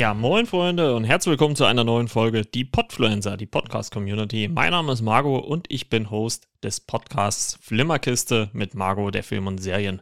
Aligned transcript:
Ja, 0.00 0.14
moin 0.14 0.46
Freunde 0.46 0.96
und 0.96 1.04
herzlich 1.04 1.32
willkommen 1.32 1.56
zu 1.56 1.66
einer 1.66 1.84
neuen 1.84 2.08
Folge 2.08 2.46
Die 2.46 2.64
Podfluencer, 2.64 3.36
die 3.36 3.44
Podcast 3.44 3.92
Community. 3.92 4.48
Mein 4.48 4.70
Name 4.70 4.92
ist 4.92 5.02
Marco 5.02 5.36
und 5.36 5.66
ich 5.68 5.90
bin 5.90 6.10
Host 6.10 6.48
des 6.62 6.80
Podcasts 6.80 7.58
Flimmerkiste 7.60 8.48
mit 8.54 8.74
Marco, 8.74 9.10
der 9.10 9.22
Film- 9.22 9.46
und 9.46 9.58
Serien 9.58 10.00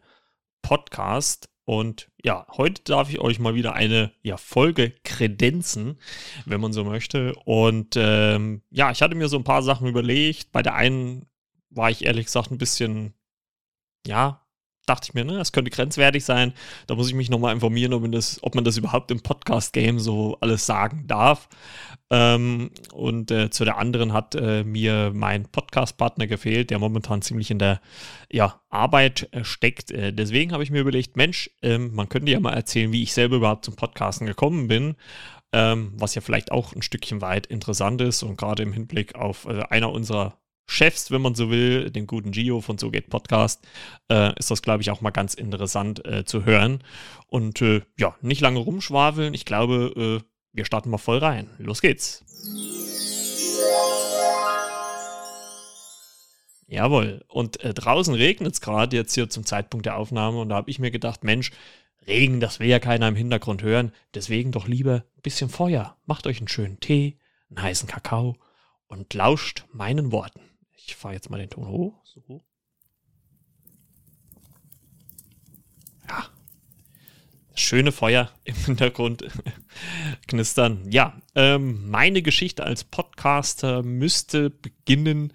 Podcast. 0.62 1.50
Und 1.64 2.12
ja, 2.22 2.46
heute 2.56 2.80
darf 2.84 3.10
ich 3.10 3.18
euch 3.18 3.40
mal 3.40 3.56
wieder 3.56 3.72
eine 3.72 4.12
ja, 4.22 4.36
Folge 4.36 4.92
kredenzen, 5.02 5.98
wenn 6.46 6.60
man 6.60 6.72
so 6.72 6.84
möchte. 6.84 7.34
Und 7.44 7.96
ähm, 7.96 8.62
ja, 8.70 8.92
ich 8.92 9.02
hatte 9.02 9.16
mir 9.16 9.28
so 9.28 9.36
ein 9.36 9.42
paar 9.42 9.64
Sachen 9.64 9.88
überlegt. 9.88 10.52
Bei 10.52 10.62
der 10.62 10.76
einen 10.76 11.26
war 11.70 11.90
ich 11.90 12.04
ehrlich 12.04 12.26
gesagt 12.26 12.52
ein 12.52 12.58
bisschen, 12.58 13.14
ja, 14.06 14.46
dachte 14.88 15.08
ich 15.08 15.14
mir, 15.14 15.24
ne, 15.24 15.36
das 15.36 15.52
könnte 15.52 15.70
grenzwertig 15.70 16.24
sein. 16.24 16.52
Da 16.86 16.94
muss 16.94 17.08
ich 17.08 17.14
mich 17.14 17.30
nochmal 17.30 17.54
informieren, 17.54 17.92
ob 17.92 18.02
man, 18.02 18.12
das, 18.12 18.42
ob 18.42 18.54
man 18.54 18.64
das 18.64 18.76
überhaupt 18.76 19.10
im 19.10 19.20
Podcast-Game 19.20 19.98
so 19.98 20.36
alles 20.40 20.66
sagen 20.66 21.04
darf. 21.06 21.48
Ähm, 22.10 22.70
und 22.92 23.30
äh, 23.30 23.50
zu 23.50 23.64
der 23.64 23.76
anderen 23.76 24.12
hat 24.12 24.34
äh, 24.34 24.64
mir 24.64 25.12
mein 25.14 25.44
Podcast-Partner 25.44 26.26
gefehlt, 26.26 26.70
der 26.70 26.78
momentan 26.78 27.20
ziemlich 27.20 27.50
in 27.50 27.58
der 27.58 27.80
ja, 28.32 28.60
Arbeit 28.70 29.28
äh, 29.32 29.44
steckt. 29.44 29.90
Äh, 29.90 30.12
deswegen 30.12 30.52
habe 30.52 30.62
ich 30.62 30.70
mir 30.70 30.80
überlegt, 30.80 31.16
Mensch, 31.16 31.50
ähm, 31.62 31.94
man 31.94 32.08
könnte 32.08 32.32
ja 32.32 32.40
mal 32.40 32.54
erzählen, 32.54 32.92
wie 32.92 33.02
ich 33.02 33.12
selber 33.12 33.36
überhaupt 33.36 33.64
zum 33.64 33.76
Podcasten 33.76 34.26
gekommen 34.26 34.68
bin. 34.68 34.96
Ähm, 35.50 35.92
was 35.96 36.14
ja 36.14 36.20
vielleicht 36.20 36.52
auch 36.52 36.74
ein 36.74 36.82
Stückchen 36.82 37.22
weit 37.22 37.46
interessant 37.46 38.02
ist 38.02 38.22
und 38.22 38.36
gerade 38.36 38.62
im 38.62 38.74
Hinblick 38.74 39.14
auf 39.14 39.46
äh, 39.46 39.62
einer 39.70 39.90
unserer 39.90 40.36
Chefs, 40.70 41.10
wenn 41.10 41.22
man 41.22 41.34
so 41.34 41.50
will, 41.50 41.90
den 41.90 42.06
guten 42.06 42.30
Gio 42.30 42.60
von 42.60 42.76
So 42.76 42.90
geht 42.90 43.08
Podcast, 43.08 43.66
äh, 44.10 44.38
ist 44.38 44.50
das, 44.50 44.62
glaube 44.62 44.82
ich, 44.82 44.90
auch 44.90 45.00
mal 45.00 45.10
ganz 45.10 45.34
interessant 45.34 46.04
äh, 46.04 46.24
zu 46.24 46.44
hören. 46.44 46.84
Und 47.26 47.62
äh, 47.62 47.80
ja, 47.98 48.14
nicht 48.20 48.42
lange 48.42 48.60
rumschwafeln. 48.60 49.32
Ich 49.32 49.46
glaube, 49.46 50.20
äh, 50.22 50.28
wir 50.52 50.64
starten 50.66 50.90
mal 50.90 50.98
voll 50.98 51.18
rein. 51.18 51.48
Los 51.58 51.80
geht's. 51.80 52.22
Jawohl. 56.66 57.24
Und 57.28 57.64
äh, 57.64 57.72
draußen 57.72 58.14
regnet 58.14 58.52
es 58.52 58.60
gerade 58.60 58.94
jetzt 58.94 59.14
hier 59.14 59.30
zum 59.30 59.46
Zeitpunkt 59.46 59.86
der 59.86 59.96
Aufnahme. 59.96 60.38
Und 60.38 60.50
da 60.50 60.56
habe 60.56 60.70
ich 60.70 60.78
mir 60.78 60.90
gedacht, 60.90 61.24
Mensch, 61.24 61.50
Regen, 62.06 62.40
das 62.40 62.60
will 62.60 62.68
ja 62.68 62.78
keiner 62.78 63.08
im 63.08 63.16
Hintergrund 63.16 63.62
hören. 63.62 63.92
Deswegen 64.14 64.52
doch 64.52 64.68
lieber 64.68 65.04
ein 65.16 65.22
bisschen 65.22 65.48
Feuer. 65.48 65.96
Macht 66.04 66.26
euch 66.26 66.38
einen 66.38 66.48
schönen 66.48 66.78
Tee, 66.78 67.18
einen 67.48 67.62
heißen 67.62 67.88
Kakao 67.88 68.36
und 68.86 69.14
lauscht 69.14 69.64
meinen 69.72 70.12
Worten. 70.12 70.40
Ich 70.88 70.96
fahre 70.96 71.14
jetzt 71.14 71.28
mal 71.28 71.38
den 71.38 71.50
Ton 71.50 71.68
hoch. 71.68 72.00
So. 72.02 72.42
Ja. 76.08 76.26
Schöne 77.54 77.92
Feuer 77.92 78.32
im 78.44 78.54
Hintergrund 78.64 79.28
knistern. 80.28 80.90
Ja, 80.90 81.20
ähm, 81.34 81.90
meine 81.90 82.22
Geschichte 82.22 82.64
als 82.64 82.84
Podcaster 82.84 83.82
müsste 83.82 84.48
beginnen 84.48 85.34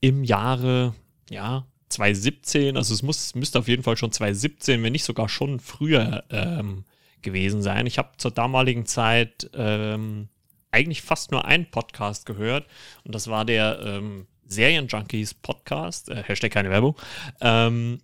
im 0.00 0.24
Jahre, 0.24 0.94
ja, 1.28 1.66
2017. 1.90 2.78
Also 2.78 2.94
es 2.94 3.02
muss, 3.02 3.34
müsste 3.34 3.58
auf 3.58 3.68
jeden 3.68 3.82
Fall 3.82 3.98
schon 3.98 4.12
2017, 4.12 4.82
wenn 4.82 4.92
nicht 4.92 5.04
sogar 5.04 5.28
schon 5.28 5.60
früher 5.60 6.24
ähm, 6.30 6.86
gewesen 7.20 7.60
sein. 7.60 7.86
Ich 7.86 7.98
habe 7.98 8.16
zur 8.16 8.30
damaligen 8.30 8.86
Zeit 8.86 9.50
ähm, 9.52 10.28
eigentlich 10.70 11.02
fast 11.02 11.32
nur 11.32 11.44
einen 11.44 11.70
Podcast 11.70 12.24
gehört 12.24 12.66
und 13.04 13.14
das 13.14 13.28
war 13.28 13.44
der 13.44 13.80
ähm, 13.84 14.26
Serienjunkies 14.46 15.34
Podcast, 15.34 16.08
äh, 16.08 16.22
Hashtag 16.22 16.52
keine 16.52 16.70
Werbung. 16.70 16.96
Ähm, 17.40 17.98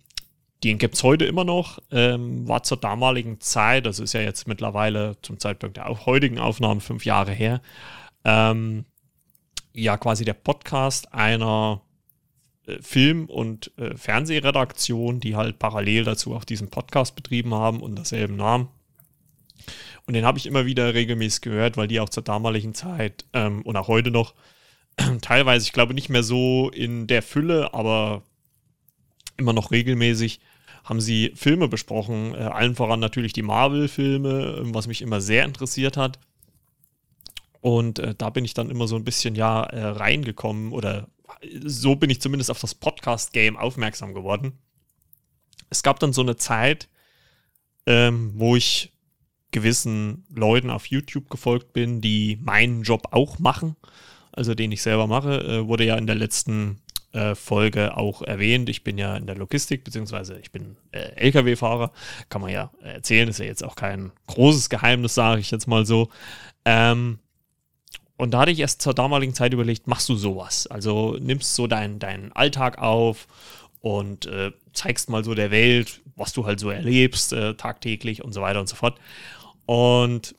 den 0.63 0.77
gibt 0.77 0.95
es 0.95 1.03
heute 1.03 1.25
immer 1.25 1.43
noch, 1.43 1.79
ähm, 1.91 2.47
war 2.47 2.63
zur 2.63 2.77
damaligen 2.77 3.41
Zeit, 3.41 3.85
das 3.85 3.99
ist 3.99 4.13
ja 4.13 4.21
jetzt 4.21 4.47
mittlerweile 4.47 5.17
zum 5.21 5.37
Zeitpunkt 5.39 5.77
der 5.77 6.05
heutigen 6.05 6.39
Aufnahme 6.39 6.79
fünf 6.79 7.05
Jahre 7.05 7.33
her, 7.33 7.61
ähm, 8.23 8.85
ja 9.73 9.97
quasi 9.97 10.23
der 10.23 10.35
Podcast 10.35 11.13
einer 11.13 11.81
äh, 12.65 12.81
Film- 12.81 13.25
und 13.25 13.77
äh, 13.77 13.97
Fernsehredaktion, 13.97 15.19
die 15.19 15.35
halt 15.35 15.59
parallel 15.59 16.05
dazu 16.05 16.33
auch 16.33 16.45
diesen 16.45 16.69
Podcast 16.69 17.15
betrieben 17.15 17.53
haben 17.53 17.81
und 17.81 17.95
derselben 17.95 18.37
Namen. 18.37 18.69
Und 20.05 20.13
den 20.13 20.25
habe 20.25 20.37
ich 20.37 20.45
immer 20.45 20.65
wieder 20.65 20.93
regelmäßig 20.93 21.41
gehört, 21.41 21.77
weil 21.77 21.87
die 21.87 21.99
auch 21.99 22.09
zur 22.09 22.23
damaligen 22.23 22.73
Zeit 22.73 23.25
ähm, 23.33 23.61
und 23.63 23.75
auch 23.75 23.87
heute 23.87 24.11
noch 24.11 24.33
teilweise, 25.21 25.65
ich 25.65 25.73
glaube 25.73 25.93
nicht 25.93 26.09
mehr 26.09 26.23
so 26.23 26.69
in 26.69 27.07
der 27.07 27.21
Fülle, 27.21 27.73
aber 27.73 28.23
immer 29.37 29.53
noch 29.53 29.71
regelmäßig 29.71 30.39
haben 30.83 31.01
sie 31.01 31.31
Filme 31.35 31.67
besprochen, 31.67 32.35
äh, 32.35 32.39
allen 32.39 32.75
voran 32.75 32.99
natürlich 32.99 33.33
die 33.33 33.41
Marvel-Filme, 33.41 34.57
ähm, 34.59 34.75
was 34.75 34.87
mich 34.87 35.01
immer 35.01 35.21
sehr 35.21 35.45
interessiert 35.45 35.97
hat. 35.97 36.19
Und 37.61 37.99
äh, 37.99 38.13
da 38.15 38.29
bin 38.29 38.43
ich 38.43 38.53
dann 38.53 38.69
immer 38.69 38.87
so 38.87 38.97
ein 38.97 39.05
bisschen 39.05 39.35
ja 39.35 39.63
äh, 39.63 39.83
reingekommen 39.85 40.73
oder 40.73 41.07
so 41.65 41.95
bin 41.95 42.09
ich 42.09 42.21
zumindest 42.21 42.51
auf 42.51 42.59
das 42.59 42.75
Podcast-Game 42.75 43.57
aufmerksam 43.57 44.13
geworden. 44.13 44.59
Es 45.69 45.83
gab 45.83 45.99
dann 45.99 46.13
so 46.13 46.21
eine 46.21 46.35
Zeit, 46.35 46.89
ähm, 47.85 48.31
wo 48.35 48.55
ich 48.55 48.93
gewissen 49.51 50.25
Leuten 50.29 50.69
auf 50.69 50.87
YouTube 50.87 51.29
gefolgt 51.29 51.73
bin, 51.73 52.01
die 52.01 52.37
meinen 52.41 52.83
Job 52.83 53.07
auch 53.11 53.39
machen, 53.39 53.75
also 54.33 54.55
den 54.55 54.71
ich 54.71 54.81
selber 54.81 55.07
mache, 55.07 55.39
äh, 55.39 55.67
wurde 55.67 55.85
ja 55.85 55.95
in 55.95 56.07
der 56.07 56.15
letzten 56.15 56.81
äh, 57.13 57.35
Folge 57.35 57.95
auch 57.95 58.21
erwähnt. 58.21 58.69
Ich 58.69 58.83
bin 58.83 58.97
ja 58.97 59.15
in 59.15 59.27
der 59.27 59.35
Logistik, 59.35 59.83
beziehungsweise 59.83 60.39
ich 60.39 60.51
bin 60.51 60.77
äh, 60.91 61.11
Lkw-Fahrer, 61.15 61.91
kann 62.29 62.41
man 62.41 62.51
ja 62.51 62.71
erzählen, 62.81 63.29
ist 63.29 63.39
ja 63.39 63.45
jetzt 63.45 63.63
auch 63.63 63.75
kein 63.75 64.11
großes 64.27 64.69
Geheimnis, 64.69 65.13
sage 65.13 65.39
ich 65.39 65.51
jetzt 65.51 65.67
mal 65.67 65.85
so. 65.85 66.09
Ähm, 66.65 67.19
und 68.17 68.31
da 68.31 68.41
hatte 68.41 68.51
ich 68.51 68.59
erst 68.59 68.81
zur 68.81 68.93
damaligen 68.93 69.33
Zeit 69.33 69.53
überlegt, 69.53 69.87
machst 69.87 70.09
du 70.09 70.15
sowas? 70.15 70.67
Also 70.67 71.17
nimmst 71.19 71.55
so 71.55 71.67
deinen 71.67 71.99
dein 71.99 72.31
Alltag 72.31 72.77
auf 72.79 73.27
und 73.81 74.25
äh, 74.27 74.51
zeigst 74.71 75.09
mal 75.09 75.23
so 75.23 75.35
der 75.35 75.51
Welt, 75.51 76.01
was 76.15 76.33
du 76.33 76.45
halt 76.45 76.59
so 76.59 76.69
erlebst, 76.69 77.33
äh, 77.33 77.55
tagtäglich 77.55 78.23
und 78.23 78.33
so 78.33 78.41
weiter 78.41 78.59
und 78.59 78.69
so 78.69 78.75
fort. 78.75 78.99
Und 79.65 80.31
äh, 80.31 80.35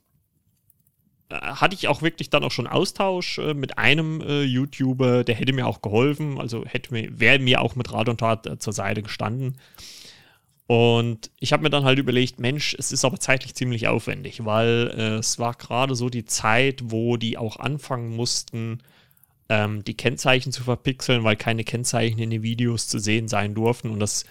hatte 1.31 1.75
ich 1.75 1.89
auch 1.89 2.03
wirklich 2.03 2.31
dann 2.31 2.45
auch 2.45 2.51
schon 2.51 2.67
Austausch 2.67 3.39
äh, 3.39 3.55
mit 3.55 3.79
einem 3.79 4.21
äh, 4.21 4.43
YouTuber, 4.43 5.25
der 5.25 5.35
hätte 5.35 5.53
mir 5.53 5.67
auch 5.67 5.83
geholfen, 5.83 6.39
also 6.39 6.65
hätte 6.65 6.93
mir, 6.93 7.19
wäre 7.19 7.39
mir 7.39 7.61
auch 7.61 7.77
mit 7.77 7.93
Rat 7.93 8.09
und 8.09 8.21
Tat 8.21 8.47
äh, 8.47 8.59
zur 8.59 8.73
Seite 8.73 9.03
gestanden. 9.03 9.57
Und 10.67 11.31
ich 11.41 11.53
habe 11.53 11.63
mir 11.63 11.71
dann 11.71 11.85
halt 11.85 11.99
überlegt, 11.99 12.41
Mensch, 12.41 12.75
es 12.79 12.91
ist 12.91 13.05
aber 13.05 13.21
zeitlich 13.21 13.55
ziemlich 13.55 13.87
aufwendig, 13.87 14.45
weil 14.45 14.95
äh, 14.97 15.17
es 15.17 15.39
war 15.39 15.55
gerade 15.55 15.95
so 15.95 16.09
die 16.09 16.25
Zeit, 16.25 16.81
wo 16.85 17.17
die 17.17 17.37
auch 17.37 17.59
anfangen 17.59 18.17
mussten, 18.17 18.79
ähm, 19.51 19.85
die 19.85 19.97
Kennzeichen 19.97 20.53
zu 20.53 20.63
verpixeln, 20.63 21.23
weil 21.23 21.37
keine 21.37 21.65
Kennzeichen 21.65 22.19
in 22.19 22.31
den 22.31 22.43
Videos 22.43 22.89
zu 22.89 22.99
sehen 22.99 23.29
sein 23.29 23.55
durften. 23.55 23.91
Und 23.91 24.01
das 24.01 24.25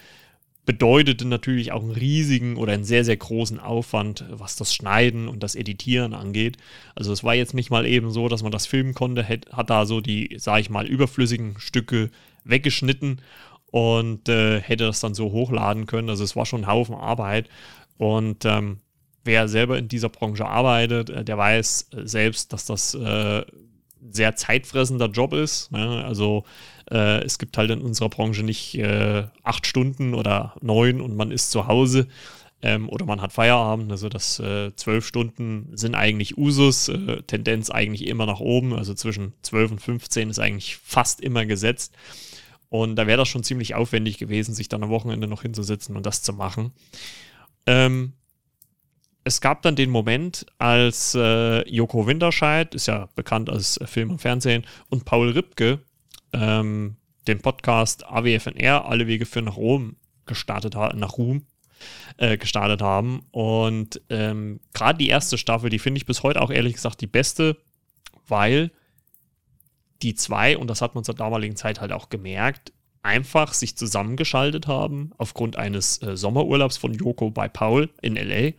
bedeutete 0.65 1.25
natürlich 1.27 1.71
auch 1.71 1.81
einen 1.81 1.91
riesigen 1.91 2.55
oder 2.55 2.73
einen 2.73 2.85
sehr, 2.85 3.03
sehr 3.03 3.17
großen 3.17 3.59
Aufwand, 3.59 4.25
was 4.29 4.55
das 4.55 4.73
Schneiden 4.73 5.27
und 5.27 5.43
das 5.43 5.55
Editieren 5.55 6.13
angeht. 6.13 6.57
Also 6.95 7.11
es 7.11 7.23
war 7.23 7.35
jetzt 7.35 7.53
nicht 7.53 7.69
mal 7.69 7.85
eben 7.85 8.11
so, 8.11 8.29
dass 8.29 8.43
man 8.43 8.51
das 8.51 8.65
filmen 8.65 8.93
konnte, 8.93 9.27
hat, 9.27 9.69
da 9.69 9.85
so 9.85 9.99
die, 9.99 10.35
sage 10.39 10.61
ich 10.61 10.69
mal, 10.69 10.87
überflüssigen 10.87 11.55
Stücke 11.59 12.11
weggeschnitten 12.45 13.21
und 13.71 14.29
äh, 14.29 14.61
hätte 14.61 14.85
das 14.85 15.01
dann 15.01 15.13
so 15.13 15.31
hochladen 15.31 15.85
können. 15.85 16.09
Also 16.09 16.23
es 16.23 16.35
war 16.35 16.45
schon 16.45 16.61
ein 16.61 16.67
Haufen 16.67 16.95
Arbeit. 16.95 17.49
Und 17.97 18.45
ähm, 18.45 18.77
wer 19.23 19.47
selber 19.47 19.77
in 19.77 19.87
dieser 19.87 20.09
Branche 20.09 20.45
arbeitet, 20.45 21.09
äh, 21.09 21.25
der 21.25 21.37
weiß 21.37 21.89
äh, 21.91 22.07
selbst, 22.07 22.53
dass 22.53 22.65
das 22.65 22.93
äh, 22.93 23.43
sehr 24.11 24.35
zeitfressender 24.35 25.07
Job 25.07 25.33
ist. 25.33 25.71
Ne? 25.71 26.03
Also 26.05 26.45
äh, 26.91 27.23
es 27.23 27.37
gibt 27.37 27.57
halt 27.57 27.71
in 27.71 27.81
unserer 27.81 28.09
Branche 28.09 28.43
nicht 28.43 28.75
äh, 28.75 29.23
acht 29.43 29.67
Stunden 29.67 30.13
oder 30.13 30.55
neun 30.61 31.01
und 31.01 31.15
man 31.15 31.31
ist 31.31 31.51
zu 31.51 31.67
Hause 31.67 32.07
ähm, 32.61 32.89
oder 32.89 33.05
man 33.05 33.21
hat 33.21 33.33
Feierabend. 33.33 33.91
Also 33.91 34.09
das 34.09 34.39
äh, 34.39 34.73
zwölf 34.75 35.05
Stunden 35.05 35.69
sind 35.73 35.95
eigentlich 35.95 36.37
Usus, 36.37 36.87
äh, 36.87 37.21
Tendenz 37.23 37.69
eigentlich 37.69 38.07
immer 38.07 38.25
nach 38.25 38.39
oben. 38.39 38.73
Also 38.73 38.93
zwischen 38.93 39.33
zwölf 39.41 39.71
und 39.71 39.81
15 39.81 40.29
ist 40.29 40.39
eigentlich 40.39 40.77
fast 40.77 41.21
immer 41.21 41.45
gesetzt. 41.45 41.93
Und 42.69 42.95
da 42.95 43.05
wäre 43.05 43.17
das 43.17 43.27
schon 43.27 43.43
ziemlich 43.43 43.75
aufwendig 43.75 44.17
gewesen, 44.17 44.55
sich 44.55 44.69
dann 44.69 44.81
am 44.81 44.89
Wochenende 44.89 45.27
noch 45.27 45.43
hinzusetzen 45.43 45.95
und 45.95 46.05
das 46.05 46.23
zu 46.23 46.33
machen. 46.33 46.71
Ähm, 47.67 48.13
es 49.25 49.41
gab 49.41 49.61
dann 49.61 49.75
den 49.75 49.89
Moment, 49.89 50.45
als 50.57 51.15
äh, 51.15 51.69
Joko 51.69 52.07
Winterscheid, 52.07 52.73
ist 52.75 52.87
ja 52.87 53.09
bekannt 53.15 53.49
als 53.49 53.79
Film 53.85 54.11
und 54.11 54.21
Fernsehen, 54.21 54.65
und 54.89 55.05
Paul 55.05 55.29
Ripke 55.29 55.79
ähm, 56.33 56.97
den 57.27 57.39
Podcast 57.39 58.05
AWFNR, 58.05 58.85
Alle 58.85 59.07
Wege 59.07 59.25
für 59.25 59.41
nach 59.41 59.57
Rom, 59.57 59.95
gestartet 60.25 60.75
haben, 60.75 60.99
nach 60.99 61.17
Ruhm, 61.17 61.45
äh, 62.17 62.37
gestartet 62.37 62.81
haben. 62.81 63.25
Und 63.31 64.01
ähm, 64.09 64.59
gerade 64.73 64.97
die 64.97 65.09
erste 65.09 65.37
Staffel, 65.37 65.69
die 65.69 65.79
finde 65.79 65.97
ich 65.97 66.05
bis 66.05 66.23
heute 66.23 66.41
auch 66.41 66.51
ehrlich 66.51 66.73
gesagt 66.73 67.01
die 67.01 67.07
beste, 67.07 67.57
weil 68.27 68.71
die 70.01 70.15
zwei, 70.15 70.57
und 70.57 70.67
das 70.67 70.81
hat 70.81 70.95
man 70.95 71.03
zur 71.03 71.15
damaligen 71.15 71.55
Zeit 71.55 71.79
halt 71.79 71.91
auch 71.91 72.09
gemerkt, 72.09 72.73
einfach 73.01 73.53
sich 73.53 73.77
zusammengeschaltet 73.77 74.67
haben 74.67 75.11
aufgrund 75.17 75.57
eines 75.57 76.01
äh, 76.01 76.15
Sommerurlaubs 76.15 76.77
von 76.77 76.93
Joko 76.93 77.31
bei 77.31 77.49
Paul 77.49 77.89
in 78.01 78.15
LA. 78.15 78.51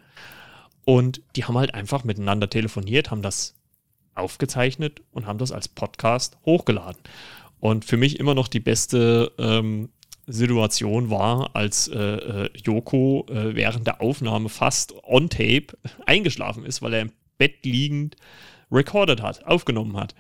Und 0.84 1.22
die 1.34 1.44
haben 1.44 1.56
halt 1.56 1.74
einfach 1.74 2.04
miteinander 2.04 2.50
telefoniert, 2.50 3.10
haben 3.10 3.22
das 3.22 3.54
aufgezeichnet 4.14 5.00
und 5.12 5.26
haben 5.26 5.38
das 5.38 5.50
als 5.50 5.66
Podcast 5.68 6.36
hochgeladen. 6.44 7.00
Und 7.64 7.86
für 7.86 7.96
mich 7.96 8.20
immer 8.20 8.34
noch 8.34 8.48
die 8.48 8.60
beste 8.60 9.32
ähm, 9.38 9.88
Situation 10.26 11.08
war, 11.08 11.56
als 11.56 11.88
äh, 11.88 11.98
äh, 11.98 12.50
Joko 12.62 13.24
äh, 13.30 13.56
während 13.56 13.86
der 13.86 14.02
Aufnahme 14.02 14.50
fast 14.50 14.92
on 15.02 15.30
tape 15.30 15.68
eingeschlafen 16.04 16.66
ist, 16.66 16.82
weil 16.82 16.92
er 16.92 17.00
im 17.00 17.12
Bett 17.38 17.64
liegend 17.64 18.16
recorded 18.70 19.22
hat, 19.22 19.46
aufgenommen 19.46 19.96
hat. 19.96 20.14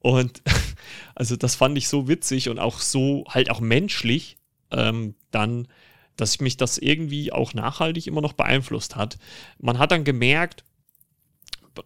Und 0.00 0.42
also 1.14 1.36
das 1.36 1.54
fand 1.54 1.78
ich 1.78 1.86
so 1.86 2.08
witzig 2.08 2.48
und 2.48 2.58
auch 2.58 2.80
so 2.80 3.24
halt 3.28 3.48
auch 3.48 3.60
menschlich, 3.60 4.36
ähm, 4.72 5.14
dann, 5.30 5.68
dass 6.16 6.40
mich 6.40 6.56
das 6.56 6.78
irgendwie 6.78 7.30
auch 7.30 7.54
nachhaltig 7.54 8.08
immer 8.08 8.22
noch 8.22 8.32
beeinflusst 8.32 8.96
hat. 8.96 9.18
Man 9.60 9.78
hat 9.78 9.92
dann 9.92 10.02
gemerkt, 10.02 10.64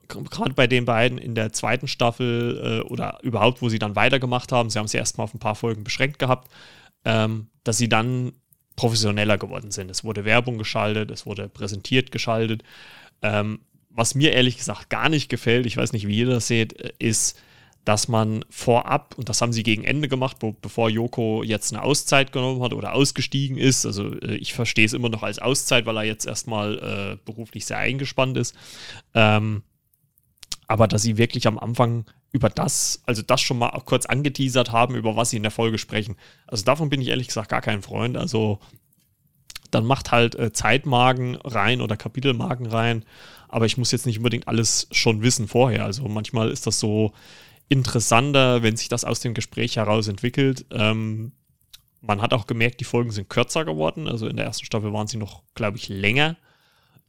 gerade 0.09 0.55
bei 0.55 0.67
den 0.67 0.85
beiden 0.85 1.19
in 1.19 1.35
der 1.35 1.53
zweiten 1.53 1.89
Staffel 1.89 2.83
äh, 2.83 2.89
oder 2.89 3.19
überhaupt, 3.23 3.63
wo 3.63 3.69
sie 3.69 3.79
dann 3.79 3.97
weitergemacht 3.97 4.53
haben, 4.53 4.71
sie 4.71 4.79
haben 4.79 4.87
es 4.87 4.95
erstmal 4.95 5.25
auf 5.25 5.35
ein 5.35 5.39
paar 5.41 5.55
Folgen 5.55 5.85
beschränkt 5.85 6.19
gehabt, 6.19 6.51
ähm, 7.05 7.49
dass 7.65 7.79
sie 7.79 7.89
dann 7.89 8.33
professioneller 8.77 9.39
geworden 9.39 9.71
sind. 9.71 9.91
Es 9.91 10.05
wurde 10.05 10.25
Werbung 10.25 10.59
geschaltet, 10.59 11.11
es 11.11 11.27
wurde 11.27 11.49
präsentiert 11.49 12.11
geschaltet. 12.13 12.63
Ähm, 13.23 13.61
was 13.91 14.15
mir 14.15 14.33
ehrlich 14.33 14.57
gesagt 14.57 14.89
gar 14.91 15.09
nicht 15.09 15.29
gefällt, 15.29 15.67
ich 15.67 15.77
weiß 15.77 15.93
nicht, 15.93 16.07
wie 16.07 16.19
ihr 16.19 16.27
das 16.27 16.47
seht, 16.47 16.81
äh, 16.81 16.93
ist, 16.99 17.39
dass 17.85 18.07
man 18.07 18.45
vorab, 18.49 19.17
und 19.19 19.29
das 19.29 19.43
haben 19.43 19.53
sie 19.53 19.65
gegen 19.65 19.85
Ende 19.85 20.09
gemacht, 20.09 20.37
wo, 20.41 20.53
bevor 20.53 20.89
Joko 20.89 21.43
jetzt 21.43 21.73
eine 21.73 21.83
Auszeit 21.83 22.33
genommen 22.33 22.63
hat 22.63 22.73
oder 22.75 22.95
ausgestiegen 22.95 23.59
ist, 23.59 23.85
also 23.85 24.15
äh, 24.21 24.37
ich 24.37 24.55
verstehe 24.55 24.87
es 24.87 24.93
immer 24.93 25.09
noch 25.09 25.23
als 25.23 25.41
Auszeit, 25.41 25.85
weil 25.85 25.97
er 25.97 26.05
jetzt 26.05 26.27
erstmal 26.27 26.79
äh, 26.79 27.17
beruflich 27.25 27.67
sehr 27.67 27.79
eingespannt 27.79 28.37
ist, 28.37 28.55
ähm, 29.15 29.63
aber 30.73 30.89
dass 30.89 31.03
sie 31.03 31.19
wirklich 31.19 31.47
am 31.47 31.59
Anfang 31.59 32.07
über 32.31 32.49
das, 32.49 33.03
also 33.05 33.21
das 33.21 33.43
schon 33.43 33.59
mal 33.59 33.79
kurz 33.85 34.07
angeteasert 34.07 34.73
haben, 34.73 34.95
über 34.95 35.17
was 35.17 35.29
sie 35.29 35.37
in 35.37 35.43
der 35.43 35.53
Folge 35.53 35.77
sprechen. 35.77 36.17
Also 36.47 36.65
davon 36.65 36.89
bin 36.89 37.03
ich 37.03 37.09
ehrlich 37.09 37.27
gesagt 37.27 37.51
gar 37.51 37.61
kein 37.61 37.83
Freund. 37.83 38.17
Also 38.17 38.59
dann 39.71 39.85
macht 39.85 40.13
halt 40.13 40.35
äh, 40.35 40.51
Zeitmarken 40.51 41.37
rein 41.37 41.83
oder 41.83 41.99
Kapitelmarken 41.99 42.65
rein, 42.65 43.05
aber 43.51 43.67
ich 43.67 43.77
muss 43.77 43.93
jetzt 43.93 44.07
nicht 44.07 44.17
unbedingt 44.17 44.49
alles 44.49 44.89
schon 44.93 45.21
wissen 45.21 45.47
vorher. 45.47 45.85
Also 45.85 46.09
manchmal 46.09 46.49
ist 46.49 46.67
das 46.67 46.81
so 46.81 47.13
interessanter, 47.69 48.63
wenn 48.63 48.79
sich 48.79 48.89
das 48.89 49.05
aus 49.05 49.21
dem 49.21 49.35
Gespräch 49.35 49.77
heraus 49.77 50.09
entwickelt. 50.09 50.65
Ähm, 50.71 51.33
man 52.01 52.23
hat 52.23 52.33
auch 52.33 52.47
gemerkt, 52.47 52.81
die 52.81 52.85
Folgen 52.85 53.11
sind 53.11 53.29
kürzer 53.29 53.67
geworden. 53.67 54.09
Also 54.09 54.27
in 54.27 54.37
der 54.37 54.47
ersten 54.47 54.65
Staffel 54.65 54.91
waren 54.95 55.07
sie 55.07 55.19
noch, 55.19 55.43
glaube 55.55 55.77
ich, 55.77 55.91
länger. 55.91 56.39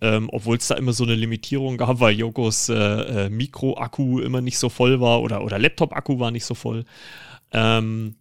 Ähm, 0.01 0.29
Obwohl 0.31 0.57
es 0.57 0.67
da 0.67 0.75
immer 0.75 0.93
so 0.93 1.03
eine 1.03 1.15
Limitierung 1.15 1.77
gab, 1.77 1.99
weil 1.99 2.17
Jokos 2.17 2.69
äh, 2.69 2.73
äh, 2.75 3.29
Mikro-Akku 3.29 4.19
immer 4.19 4.41
nicht 4.41 4.57
so 4.57 4.69
voll 4.69 4.99
war 4.99 5.21
oder, 5.21 5.43
oder 5.43 5.59
Laptop-Akku 5.59 6.19
war 6.19 6.31
nicht 6.31 6.45
so 6.45 6.55
voll. 6.55 6.83
Ähm, 7.51 8.15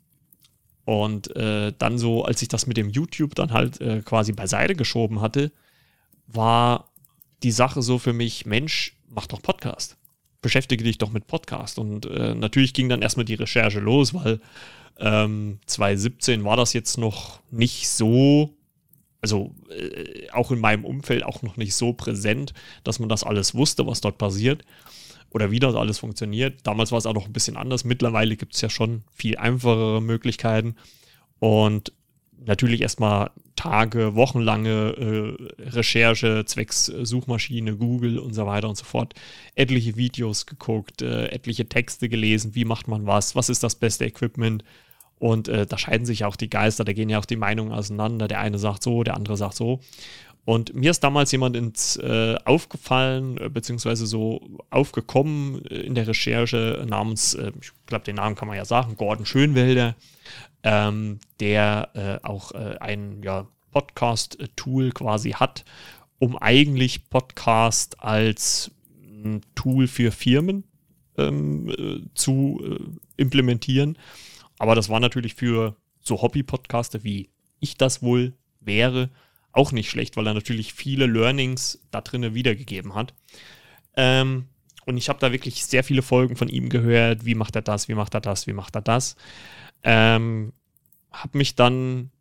und 0.85 1.35
äh, 1.37 1.73
dann 1.79 1.99
so, 1.99 2.25
als 2.25 2.43
ich 2.43 2.49
das 2.49 2.67
mit 2.67 2.77
dem 2.77 2.91
YouTube 2.91 3.35
dann 3.35 3.53
halt 3.53 3.81
äh, 3.81 4.03
quasi 4.03 4.33
beiseite 4.33 4.75
geschoben 4.75 5.21
hatte, 5.21 5.53
war 6.27 6.91
die 7.43 7.51
Sache 7.51 7.83
so 7.83 7.99
für 7.99 8.13
mich, 8.13 8.47
Mensch, 8.47 8.97
mach 9.09 9.27
doch 9.27 9.43
Podcast. 9.43 9.97
Beschäftige 10.41 10.85
dich 10.85 10.99
doch 10.99 11.11
mit 11.11 11.27
Podcast. 11.27 11.79
Und 11.79 12.07
äh, 12.07 12.35
natürlich 12.35 12.75
ging 12.75 12.89
dann 12.89 13.03
erstmal 13.03 13.25
die 13.25 13.35
Recherche 13.35 13.81
los, 13.81 14.15
weil 14.15 14.41
ähm, 14.99 15.61
2017 15.67 16.45
war 16.45 16.57
das 16.57 16.73
jetzt 16.73 16.99
noch 16.99 17.41
nicht 17.51 17.89
so 17.89 18.55
also 19.23 19.55
äh, 19.71 20.29
auch 20.31 20.51
in 20.51 20.59
meinem 20.59 20.85
Umfeld 20.85 21.25
auch 21.25 21.43
noch 21.43 21.57
nicht 21.57 21.75
so 21.75 21.93
präsent, 21.93 22.53
dass 22.85 22.99
man 22.99 23.09
das 23.09 23.25
alles 23.25 23.55
wusste, 23.55 23.87
was 23.87 24.01
dort 24.01 24.19
passiert 24.19 24.65
oder 25.31 25.51
wie 25.51 25.61
das 25.61 25.75
alles 25.75 25.99
funktioniert. 25.99 26.61
Damals 26.65 26.93
war 26.93 26.99
es 26.99 27.07
auch 27.07 27.15
noch 27.15 27.27
ein 27.27 27.33
bisschen 27.33 27.57
anders. 27.57 27.85
Mittlerweile 27.85 28.37
gibt 28.37 28.55
es 28.55 28.61
ja 28.61 28.69
schon 28.69 29.03
viel 29.15 29.39
einfachere 29.39 30.03
Möglichkeiten 30.03 30.75
und 31.39 31.93
natürlich 32.45 32.83
erstmal 32.83 33.31
Tage, 33.55 34.17
wochenlange 34.17 35.37
äh, 35.61 35.63
Recherche 35.71 36.45
zwecks 36.45 36.87
Suchmaschine, 36.87 37.77
Google 37.77 38.19
und 38.19 38.35
so 38.35 38.47
weiter 38.47 38.69
und 38.69 38.77
so 38.77 38.85
fort. 38.85 39.15
Etliche 39.55 39.97
Videos 39.97 40.47
geguckt, 40.47 41.03
äh, 41.03 41.27
etliche 41.27 41.69
Texte 41.69 42.09
gelesen, 42.09 42.55
wie 42.57 42.65
macht 42.65 42.89
man 42.89 43.07
was, 43.07 43.37
was 43.37 43.49
ist 43.49 43.63
das 43.63 43.77
beste 43.77 44.05
Equipment, 44.05 44.65
und 45.23 45.47
äh, 45.47 45.67
da 45.69 45.79
scheiden 45.79 46.05
sich 46.05 46.25
auch 46.25 46.35
die 46.35 46.51
Geister, 46.51 46.85
da 46.85 46.93
gehen 46.93 47.09
ja 47.09 47.21
auch 47.21 47.25
die 47.25 47.37
Meinungen 47.37 47.71
auseinander. 47.71 48.27
Der 48.27 48.41
eine 48.41 48.59
sagt 48.59 48.83
so, 48.83 49.05
der 49.05 49.15
andere 49.15 49.37
sagt 49.37 49.55
so. 49.55 49.79
Und 50.45 50.75
mir 50.75 50.91
ist 50.91 51.05
damals 51.05 51.31
jemand 51.31 51.55
ins 51.55 51.95
äh, 51.95 52.35
aufgefallen, 52.45 53.39
äh, 53.39 53.49
beziehungsweise 53.49 54.07
so 54.07 54.59
aufgekommen 54.71 55.65
äh, 55.67 55.77
in 55.77 55.95
der 55.95 56.09
Recherche 56.09 56.85
namens, 56.89 57.35
äh, 57.35 57.53
ich 57.61 57.71
glaube, 57.87 58.05
den 58.05 58.17
Namen 58.17 58.35
kann 58.35 58.49
man 58.49 58.57
ja 58.57 58.65
sagen, 58.65 58.97
Gordon 58.97 59.25
Schönwelder, 59.25 59.95
ähm, 60.65 61.21
der 61.39 61.91
äh, 61.95 62.27
auch 62.27 62.51
ein 62.51 63.23
ja, 63.23 63.47
Podcast-Tool 63.71 64.91
quasi 64.91 65.31
hat, 65.31 65.65
um 66.19 66.37
eigentlich 66.37 67.09
Podcast 67.11 68.01
als 68.01 68.73
ein 69.25 69.43
Tool 69.55 69.87
für 69.87 70.11
Firmen 70.11 70.65
ähm, 71.17 72.11
zu 72.17 72.91
implementieren. 73.17 73.97
Aber 74.63 74.77
das 74.77 74.89
war 74.89 75.01
natürlich 75.01 75.35
für 75.35 75.75
so 76.03 76.23
Hobby-Podcaster, 76.23 77.03
wie 77.03 77.31
ich 77.59 77.79
das 77.79 78.01
wohl 78.01 78.35
wäre, 78.61 79.11
auch 79.51 79.73
nicht 79.73 79.91
schlecht, 79.91 80.17
weil 80.17 80.29
er 80.29 80.35
natürlich 80.35 80.73
viele 80.73 81.07
Learnings 81.07 81.81
da 81.91 82.01
drinnen 82.01 82.37
wiedergegeben 82.37 82.95
hat. 82.95 83.13
Ähm, 83.97 84.47
und 84.87 84.99
ich 84.99 85.09
habe 85.09 85.19
da 85.19 85.33
wirklich 85.33 85.65
sehr 85.67 85.83
viele 85.83 86.01
Folgen 86.01 86.37
von 86.37 86.49
ihm 86.49 86.69
gehört. 86.69 87.25
Wie 87.25 87.35
macht 87.35 87.57
er 87.57 87.63
das? 87.63 87.89
Wie 87.89 87.97
macht 87.97 88.15
er 88.15 88.21
das? 88.21 88.47
Wie 88.47 88.53
macht 88.53 88.77
er 88.77 88.83
das? 88.83 89.17
Ähm, 89.83 90.53
habe 91.11 91.39
mich 91.39 91.57
dann 91.57 92.13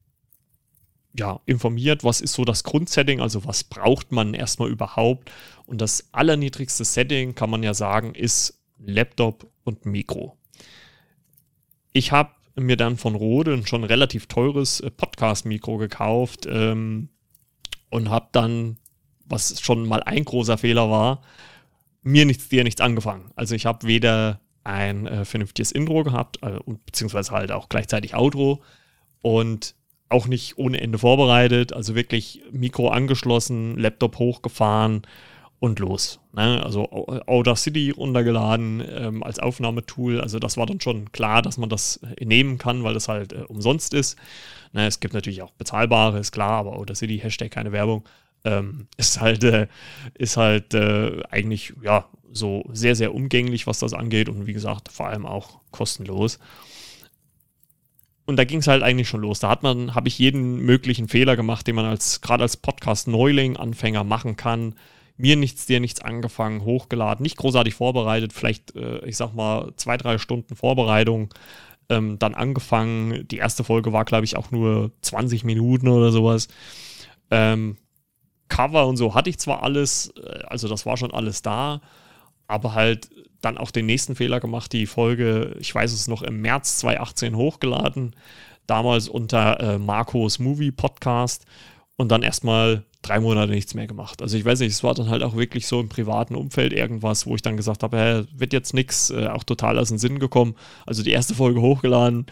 ja, 1.13 1.41
informiert, 1.45 2.03
was 2.03 2.21
ist 2.21 2.33
so 2.33 2.43
das 2.43 2.63
Grundsetting, 2.63 3.21
also 3.21 3.45
was 3.45 3.63
braucht 3.63 4.11
man 4.11 4.33
erstmal 4.33 4.71
überhaupt. 4.71 5.31
Und 5.67 5.79
das 5.79 6.11
allerniedrigste 6.11 6.85
Setting, 6.85 7.35
kann 7.35 7.51
man 7.51 7.61
ja 7.61 7.75
sagen, 7.75 8.15
ist 8.15 8.59
Laptop 8.79 9.45
und 9.63 9.85
Mikro. 9.85 10.39
Ich 11.93 12.11
habe 12.11 12.31
mir 12.55 12.77
dann 12.77 12.97
von 12.97 13.15
Rode 13.15 13.53
ein 13.53 13.65
schon 13.65 13.83
relativ 13.83 14.27
teures 14.27 14.79
äh, 14.79 14.91
Podcast-Mikro 14.91 15.77
gekauft 15.77 16.47
ähm, 16.49 17.09
und 17.89 18.09
habe 18.09 18.29
dann, 18.31 18.77
was 19.25 19.61
schon 19.61 19.87
mal 19.87 20.03
ein 20.03 20.25
großer 20.25 20.57
Fehler 20.57 20.89
war, 20.89 21.21
mir 22.03 22.25
nichts, 22.25 22.49
dir 22.49 22.63
nichts 22.63 22.81
angefangen. 22.81 23.31
Also 23.35 23.55
ich 23.55 23.65
habe 23.65 23.87
weder 23.87 24.41
ein 24.63 25.07
äh, 25.07 25.25
vernünftiges 25.25 25.71
Intro 25.71 26.03
gehabt, 26.03 26.41
äh, 26.43 26.59
beziehungsweise 26.85 27.31
halt 27.31 27.51
auch 27.51 27.69
gleichzeitig 27.69 28.15
Outro 28.15 28.61
und 29.21 29.75
auch 30.09 30.27
nicht 30.27 30.57
ohne 30.57 30.81
Ende 30.81 30.97
vorbereitet. 30.97 31.73
Also 31.73 31.95
wirklich 31.95 32.41
Mikro 32.51 32.89
angeschlossen, 32.89 33.77
Laptop 33.77 34.19
hochgefahren 34.19 35.03
und 35.61 35.77
los. 35.77 36.19
Ne? 36.33 36.59
Also 36.63 36.91
Audacity 37.27 37.91
runtergeladen 37.91 38.83
ähm, 38.93 39.23
als 39.23 39.37
Aufnahmetool. 39.37 40.19
Also 40.19 40.39
das 40.39 40.57
war 40.57 40.65
dann 40.65 40.81
schon 40.81 41.11
klar, 41.11 41.43
dass 41.43 41.59
man 41.59 41.69
das 41.69 41.97
äh, 42.17 42.25
nehmen 42.25 42.57
kann, 42.57 42.83
weil 42.83 42.95
das 42.95 43.07
halt 43.07 43.31
äh, 43.31 43.43
umsonst 43.47 43.93
ist. 43.93 44.17
Ne? 44.73 44.87
Es 44.87 44.99
gibt 44.99 45.13
natürlich 45.13 45.43
auch 45.43 45.51
bezahlbare, 45.51 46.17
ist 46.17 46.31
klar, 46.31 46.53
aber 46.53 46.73
Audacity, 46.73 47.19
Hashtag 47.19 47.51
keine 47.51 47.71
Werbung, 47.71 48.03
ähm, 48.43 48.87
ist 48.97 49.21
halt, 49.21 49.43
äh, 49.43 49.67
ist 50.15 50.35
halt 50.35 50.73
äh, 50.73 51.21
eigentlich, 51.29 51.73
ja, 51.83 52.05
so 52.33 52.63
sehr, 52.73 52.95
sehr 52.95 53.13
umgänglich, 53.13 53.67
was 53.67 53.77
das 53.77 53.93
angeht 53.93 54.29
und 54.29 54.47
wie 54.47 54.53
gesagt, 54.53 54.89
vor 54.91 55.09
allem 55.09 55.27
auch 55.27 55.59
kostenlos. 55.69 56.39
Und 58.25 58.37
da 58.37 58.45
ging 58.45 58.59
es 58.59 58.67
halt 58.67 58.81
eigentlich 58.81 59.09
schon 59.09 59.21
los. 59.21 59.39
Da 59.41 59.49
hat 59.49 59.61
man, 59.61 59.93
habe 59.93 60.07
ich 60.07 60.17
jeden 60.17 60.55
möglichen 60.55 61.07
Fehler 61.07 61.35
gemacht, 61.35 61.67
den 61.67 61.75
man 61.75 61.85
als, 61.85 62.21
gerade 62.21 62.41
als 62.41 62.57
Podcast-Neuling, 62.57 63.57
Anfänger 63.57 64.03
machen 64.03 64.37
kann. 64.37 64.73
Mir 65.17 65.35
nichts, 65.35 65.65
dir 65.65 65.79
nichts 65.79 66.01
angefangen, 66.01 66.63
hochgeladen, 66.63 67.23
nicht 67.23 67.37
großartig 67.37 67.75
vorbereitet, 67.75 68.33
vielleicht, 68.33 68.75
äh, 68.75 69.05
ich 69.05 69.17
sag 69.17 69.33
mal, 69.33 69.71
zwei, 69.75 69.97
drei 69.97 70.17
Stunden 70.17 70.55
Vorbereitung, 70.55 71.33
ähm, 71.89 72.17
dann 72.19 72.33
angefangen. 72.33 73.27
Die 73.27 73.37
erste 73.37 73.63
Folge 73.63 73.93
war, 73.93 74.05
glaube 74.05 74.25
ich, 74.25 74.37
auch 74.37 74.51
nur 74.51 74.91
20 75.01 75.43
Minuten 75.43 75.87
oder 75.87 76.11
sowas. 76.11 76.47
Ähm, 77.29 77.77
Cover 78.47 78.87
und 78.87 78.97
so 78.97 79.15
hatte 79.15 79.29
ich 79.29 79.39
zwar 79.39 79.63
alles, 79.63 80.13
äh, 80.17 80.43
also 80.47 80.67
das 80.67 80.85
war 80.85 80.97
schon 80.97 81.13
alles 81.13 81.41
da, 81.41 81.81
aber 82.47 82.73
halt 82.73 83.09
dann 83.41 83.57
auch 83.57 83.71
den 83.71 83.85
nächsten 83.85 84.15
Fehler 84.15 84.39
gemacht, 84.39 84.71
die 84.73 84.85
Folge, 84.85 85.55
ich 85.59 85.73
weiß 85.73 85.91
es 85.93 86.07
noch, 86.07 86.21
im 86.21 86.41
März 86.41 86.77
2018 86.77 87.35
hochgeladen, 87.35 88.15
damals 88.67 89.09
unter 89.09 89.59
äh, 89.59 89.77
Marcos 89.79 90.39
Movie 90.39 90.71
Podcast 90.71 91.45
und 91.95 92.09
dann 92.09 92.23
erstmal 92.23 92.83
drei 93.01 93.19
Monate 93.19 93.51
nichts 93.51 93.73
mehr 93.73 93.87
gemacht. 93.87 94.21
Also 94.21 94.37
ich 94.37 94.45
weiß 94.45 94.59
nicht, 94.59 94.71
es 94.71 94.83
war 94.83 94.93
dann 94.93 95.09
halt 95.09 95.23
auch 95.23 95.35
wirklich 95.35 95.67
so 95.67 95.79
im 95.79 95.89
privaten 95.89 96.35
Umfeld 96.35 96.73
irgendwas, 96.73 97.25
wo 97.25 97.35
ich 97.35 97.41
dann 97.41 97.57
gesagt 97.57 97.83
habe, 97.83 97.97
hä, 97.97 98.23
wird 98.35 98.53
jetzt 98.53 98.73
nichts, 98.73 99.09
äh, 99.09 99.27
auch 99.27 99.43
total 99.43 99.79
aus 99.79 99.89
dem 99.89 99.97
Sinn 99.97 100.19
gekommen. 100.19 100.55
Also 100.85 101.03
die 101.03 101.11
erste 101.11 101.33
Folge 101.33 101.61
hochgeladen 101.61 102.27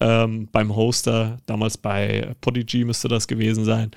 ähm, 0.00 0.48
beim 0.52 0.74
Hoster, 0.74 1.38
damals 1.46 1.78
bei 1.78 2.34
Podigy 2.40 2.84
müsste 2.84 3.08
das 3.08 3.26
gewesen 3.26 3.64
sein. 3.64 3.90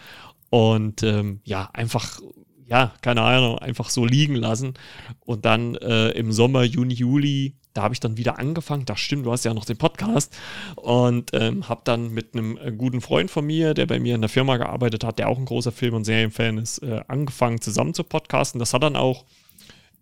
Und 0.49 1.03
ähm, 1.03 1.41
ja, 1.43 1.69
einfach 1.73 2.19
ja, 2.67 2.93
keine 3.01 3.21
Ahnung, 3.21 3.57
einfach 3.59 3.89
so 3.89 4.05
liegen 4.05 4.35
lassen. 4.35 4.73
Und 5.21 5.45
dann 5.45 5.75
äh, 5.75 6.09
im 6.09 6.31
Sommer, 6.31 6.63
Juni, 6.63 6.93
Juli, 6.93 7.55
da 7.73 7.83
habe 7.83 7.93
ich 7.93 7.99
dann 7.99 8.17
wieder 8.17 8.39
angefangen. 8.39 8.85
Das 8.85 8.99
stimmt, 8.99 9.25
du 9.25 9.31
hast 9.31 9.45
ja 9.45 9.53
noch 9.53 9.65
den 9.65 9.77
Podcast. 9.77 10.35
Und 10.75 11.31
ähm, 11.33 11.69
habe 11.69 11.81
dann 11.85 12.13
mit 12.13 12.33
einem 12.33 12.57
äh, 12.57 12.71
guten 12.71 13.01
Freund 13.01 13.31
von 13.31 13.45
mir, 13.45 13.73
der 13.73 13.85
bei 13.85 13.99
mir 13.99 14.15
in 14.15 14.21
der 14.21 14.29
Firma 14.29 14.57
gearbeitet 14.57 15.03
hat, 15.03 15.17
der 15.17 15.29
auch 15.29 15.37
ein 15.37 15.45
großer 15.45 15.71
Film- 15.71 15.93
und 15.93 16.03
Serienfan 16.03 16.57
ist, 16.57 16.79
äh, 16.79 17.01
angefangen 17.07 17.61
zusammen 17.61 17.93
zu 17.93 18.03
podcasten. 18.03 18.59
Das 18.59 18.73
hat 18.73 18.83
dann 18.83 18.95
auch 18.95 19.25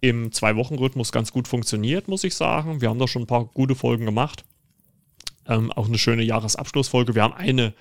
im 0.01 0.31
Zwei-Wochen-Rhythmus 0.31 1.11
ganz 1.11 1.31
gut 1.31 1.47
funktioniert, 1.47 2.07
muss 2.07 2.23
ich 2.23 2.35
sagen. 2.35 2.81
Wir 2.81 2.89
haben 2.89 2.99
da 2.99 3.07
schon 3.07 3.23
ein 3.23 3.27
paar 3.27 3.45
gute 3.45 3.75
Folgen 3.75 4.05
gemacht. 4.05 4.43
Ähm, 5.47 5.71
auch 5.71 5.87
eine 5.87 5.99
schöne 5.99 6.23
Jahresabschlussfolge. 6.23 7.13
Wir 7.13 7.23
haben 7.23 7.33
eine 7.33 7.73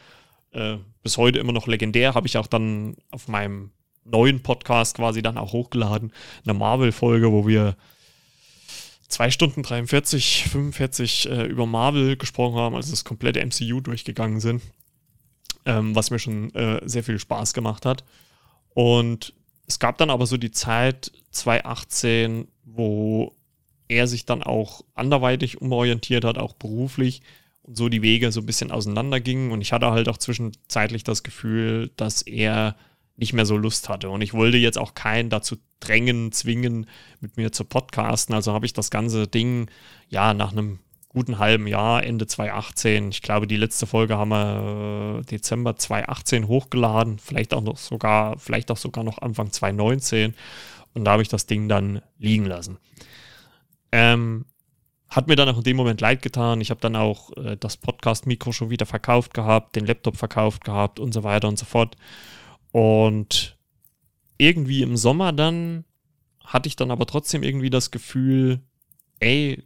äh, 0.52 0.76
bis 1.02 1.16
heute 1.16 1.38
immer 1.38 1.52
noch 1.52 1.66
legendär, 1.66 2.14
habe 2.14 2.26
ich 2.26 2.36
auch 2.36 2.46
dann 2.46 2.96
auf 3.10 3.28
meinem 3.28 3.70
neuen 4.04 4.42
Podcast 4.42 4.96
quasi 4.96 5.22
dann 5.22 5.38
auch 5.38 5.52
hochgeladen. 5.52 6.12
Eine 6.44 6.54
Marvel-Folge, 6.54 7.32
wo 7.32 7.46
wir 7.46 7.76
zwei 9.08 9.30
Stunden 9.30 9.62
43, 9.62 10.44
45 10.50 11.30
äh, 11.30 11.44
über 11.44 11.66
Marvel 11.66 12.16
gesprochen 12.16 12.56
haben, 12.56 12.74
also 12.74 12.90
das 12.90 13.04
komplette 13.04 13.44
MCU 13.44 13.80
durchgegangen 13.80 14.40
sind. 14.40 14.62
Ähm, 15.66 15.94
was 15.94 16.10
mir 16.10 16.18
schon 16.18 16.54
äh, 16.54 16.80
sehr 16.84 17.04
viel 17.04 17.18
Spaß 17.18 17.54
gemacht 17.54 17.86
hat. 17.86 18.04
Und 18.74 19.32
es 19.66 19.78
gab 19.78 19.96
dann 19.98 20.10
aber 20.10 20.26
so 20.26 20.36
die 20.36 20.50
Zeit 20.50 21.10
2018, 21.30 22.48
wo 22.64 23.34
er 23.88 24.06
sich 24.06 24.26
dann 24.26 24.42
auch 24.42 24.82
anderweitig 24.94 25.60
umorientiert 25.60 26.24
hat, 26.24 26.38
auch 26.38 26.54
beruflich 26.54 27.22
und 27.62 27.76
so 27.76 27.88
die 27.88 28.02
Wege 28.02 28.30
so 28.30 28.40
ein 28.40 28.46
bisschen 28.46 28.70
auseinandergingen. 28.70 29.52
Und 29.52 29.62
ich 29.62 29.72
hatte 29.72 29.90
halt 29.90 30.08
auch 30.08 30.18
zwischenzeitlich 30.18 31.04
das 31.04 31.22
Gefühl, 31.22 31.90
dass 31.96 32.22
er 32.22 32.76
nicht 33.16 33.32
mehr 33.32 33.46
so 33.46 33.56
Lust 33.56 33.88
hatte. 33.88 34.10
Und 34.10 34.22
ich 34.22 34.34
wollte 34.34 34.56
jetzt 34.56 34.78
auch 34.78 34.94
keinen 34.94 35.30
dazu 35.30 35.56
drängen, 35.80 36.32
zwingen, 36.32 36.86
mit 37.20 37.36
mir 37.36 37.52
zu 37.52 37.64
podcasten. 37.64 38.34
Also 38.34 38.52
habe 38.52 38.66
ich 38.66 38.72
das 38.72 38.90
ganze 38.90 39.28
Ding 39.28 39.70
ja 40.08 40.34
nach 40.34 40.52
einem 40.52 40.80
guten 41.14 41.38
halben 41.38 41.68
Jahr, 41.68 42.02
Ende 42.02 42.26
2018, 42.26 43.10
ich 43.10 43.22
glaube, 43.22 43.46
die 43.46 43.56
letzte 43.56 43.86
Folge 43.86 44.18
haben 44.18 44.30
wir 44.30 45.20
äh, 45.20 45.24
Dezember 45.24 45.76
2018 45.76 46.48
hochgeladen, 46.48 47.20
vielleicht 47.20 47.54
auch 47.54 47.62
noch 47.62 47.76
sogar, 47.76 48.36
vielleicht 48.38 48.70
auch 48.72 48.76
sogar 48.76 49.04
noch 49.04 49.18
Anfang 49.18 49.52
2019. 49.52 50.34
Und 50.92 51.04
da 51.04 51.12
habe 51.12 51.22
ich 51.22 51.28
das 51.28 51.46
Ding 51.46 51.68
dann 51.68 52.02
liegen 52.18 52.46
lassen. 52.46 52.78
Ähm, 53.92 54.46
hat 55.08 55.28
mir 55.28 55.36
dann 55.36 55.48
auch 55.48 55.58
in 55.58 55.64
dem 55.64 55.76
Moment 55.76 56.00
leid 56.00 56.22
getan. 56.22 56.60
Ich 56.60 56.70
habe 56.70 56.80
dann 56.80 56.96
auch 56.96 57.30
äh, 57.36 57.56
das 57.58 57.76
Podcast-Mikro 57.76 58.50
schon 58.50 58.70
wieder 58.70 58.86
verkauft 58.86 59.34
gehabt, 59.34 59.76
den 59.76 59.86
Laptop 59.86 60.16
verkauft 60.16 60.64
gehabt 60.64 60.98
und 60.98 61.14
so 61.14 61.22
weiter 61.22 61.46
und 61.46 61.58
so 61.58 61.64
fort. 61.64 61.96
Und 62.74 63.56
irgendwie 64.36 64.82
im 64.82 64.96
Sommer 64.96 65.32
dann 65.32 65.84
hatte 66.42 66.66
ich 66.66 66.74
dann 66.74 66.90
aber 66.90 67.06
trotzdem 67.06 67.44
irgendwie 67.44 67.70
das 67.70 67.92
Gefühl, 67.92 68.62
ey, 69.20 69.62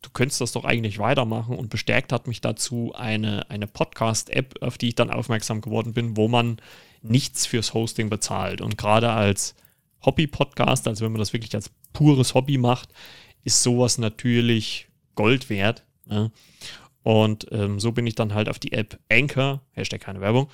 du 0.00 0.08
könntest 0.14 0.40
das 0.40 0.52
doch 0.52 0.64
eigentlich 0.64 0.98
weitermachen 0.98 1.54
und 1.58 1.68
bestärkt 1.68 2.10
hat 2.10 2.26
mich 2.26 2.40
dazu 2.40 2.94
eine, 2.94 3.50
eine 3.50 3.66
Podcast-App, 3.66 4.62
auf 4.62 4.78
die 4.78 4.88
ich 4.88 4.94
dann 4.94 5.10
aufmerksam 5.10 5.60
geworden 5.60 5.92
bin, 5.92 6.16
wo 6.16 6.26
man 6.26 6.56
nichts 7.02 7.44
fürs 7.44 7.74
Hosting 7.74 8.08
bezahlt. 8.08 8.62
Und 8.62 8.78
gerade 8.78 9.10
als 9.10 9.54
Hobby-Podcast, 10.06 10.88
also 10.88 11.04
wenn 11.04 11.12
man 11.12 11.18
das 11.18 11.34
wirklich 11.34 11.54
als 11.54 11.70
pures 11.92 12.32
Hobby 12.32 12.56
macht, 12.56 12.88
ist 13.44 13.62
sowas 13.62 13.98
natürlich 13.98 14.88
Gold 15.16 15.50
wert. 15.50 15.84
Ne? 16.06 16.32
Und 17.02 17.46
ähm, 17.50 17.80
so 17.80 17.92
bin 17.92 18.06
ich 18.06 18.14
dann 18.14 18.34
halt 18.34 18.48
auf 18.48 18.58
die 18.58 18.72
App 18.72 18.98
Anchor, 19.10 19.60
Hashtag 19.72 20.00
keine 20.00 20.20
Werbung, 20.20 20.48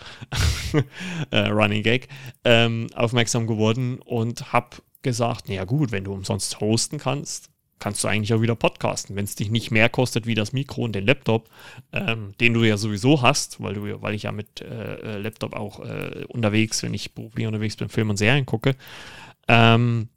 äh, 1.30 1.48
Running 1.48 1.82
Gag, 1.82 2.08
ähm, 2.44 2.86
aufmerksam 2.94 3.46
geworden 3.46 3.98
und 4.04 4.52
habe 4.52 4.78
gesagt, 5.02 5.48
naja 5.48 5.64
gut, 5.64 5.92
wenn 5.92 6.04
du 6.04 6.12
umsonst 6.12 6.60
hosten 6.60 6.98
kannst, 6.98 7.50
kannst 7.78 8.02
du 8.02 8.08
eigentlich 8.08 8.34
auch 8.34 8.40
wieder 8.40 8.56
podcasten. 8.56 9.14
Wenn 9.14 9.24
es 9.24 9.34
dich 9.34 9.50
nicht 9.50 9.70
mehr 9.70 9.88
kostet 9.88 10.26
wie 10.26 10.34
das 10.34 10.52
Mikro 10.52 10.82
und 10.82 10.94
den 10.94 11.06
Laptop, 11.06 11.48
ähm, 11.92 12.32
den 12.40 12.54
du 12.54 12.64
ja 12.64 12.76
sowieso 12.76 13.22
hast, 13.22 13.62
weil 13.62 13.74
du, 13.74 14.02
weil 14.02 14.14
ich 14.14 14.24
ja 14.24 14.32
mit 14.32 14.60
äh, 14.60 14.94
äh 14.94 15.18
Laptop 15.18 15.54
auch 15.54 15.80
äh, 15.80 16.24
unterwegs, 16.28 16.82
wenn 16.82 16.94
ich 16.94 17.14
beruflich 17.14 17.46
unterwegs 17.46 17.76
bin, 17.76 17.88
Film 17.88 18.10
und 18.10 18.16
Serien 18.16 18.46
gucke, 18.46 18.74
ähm, 19.46 20.08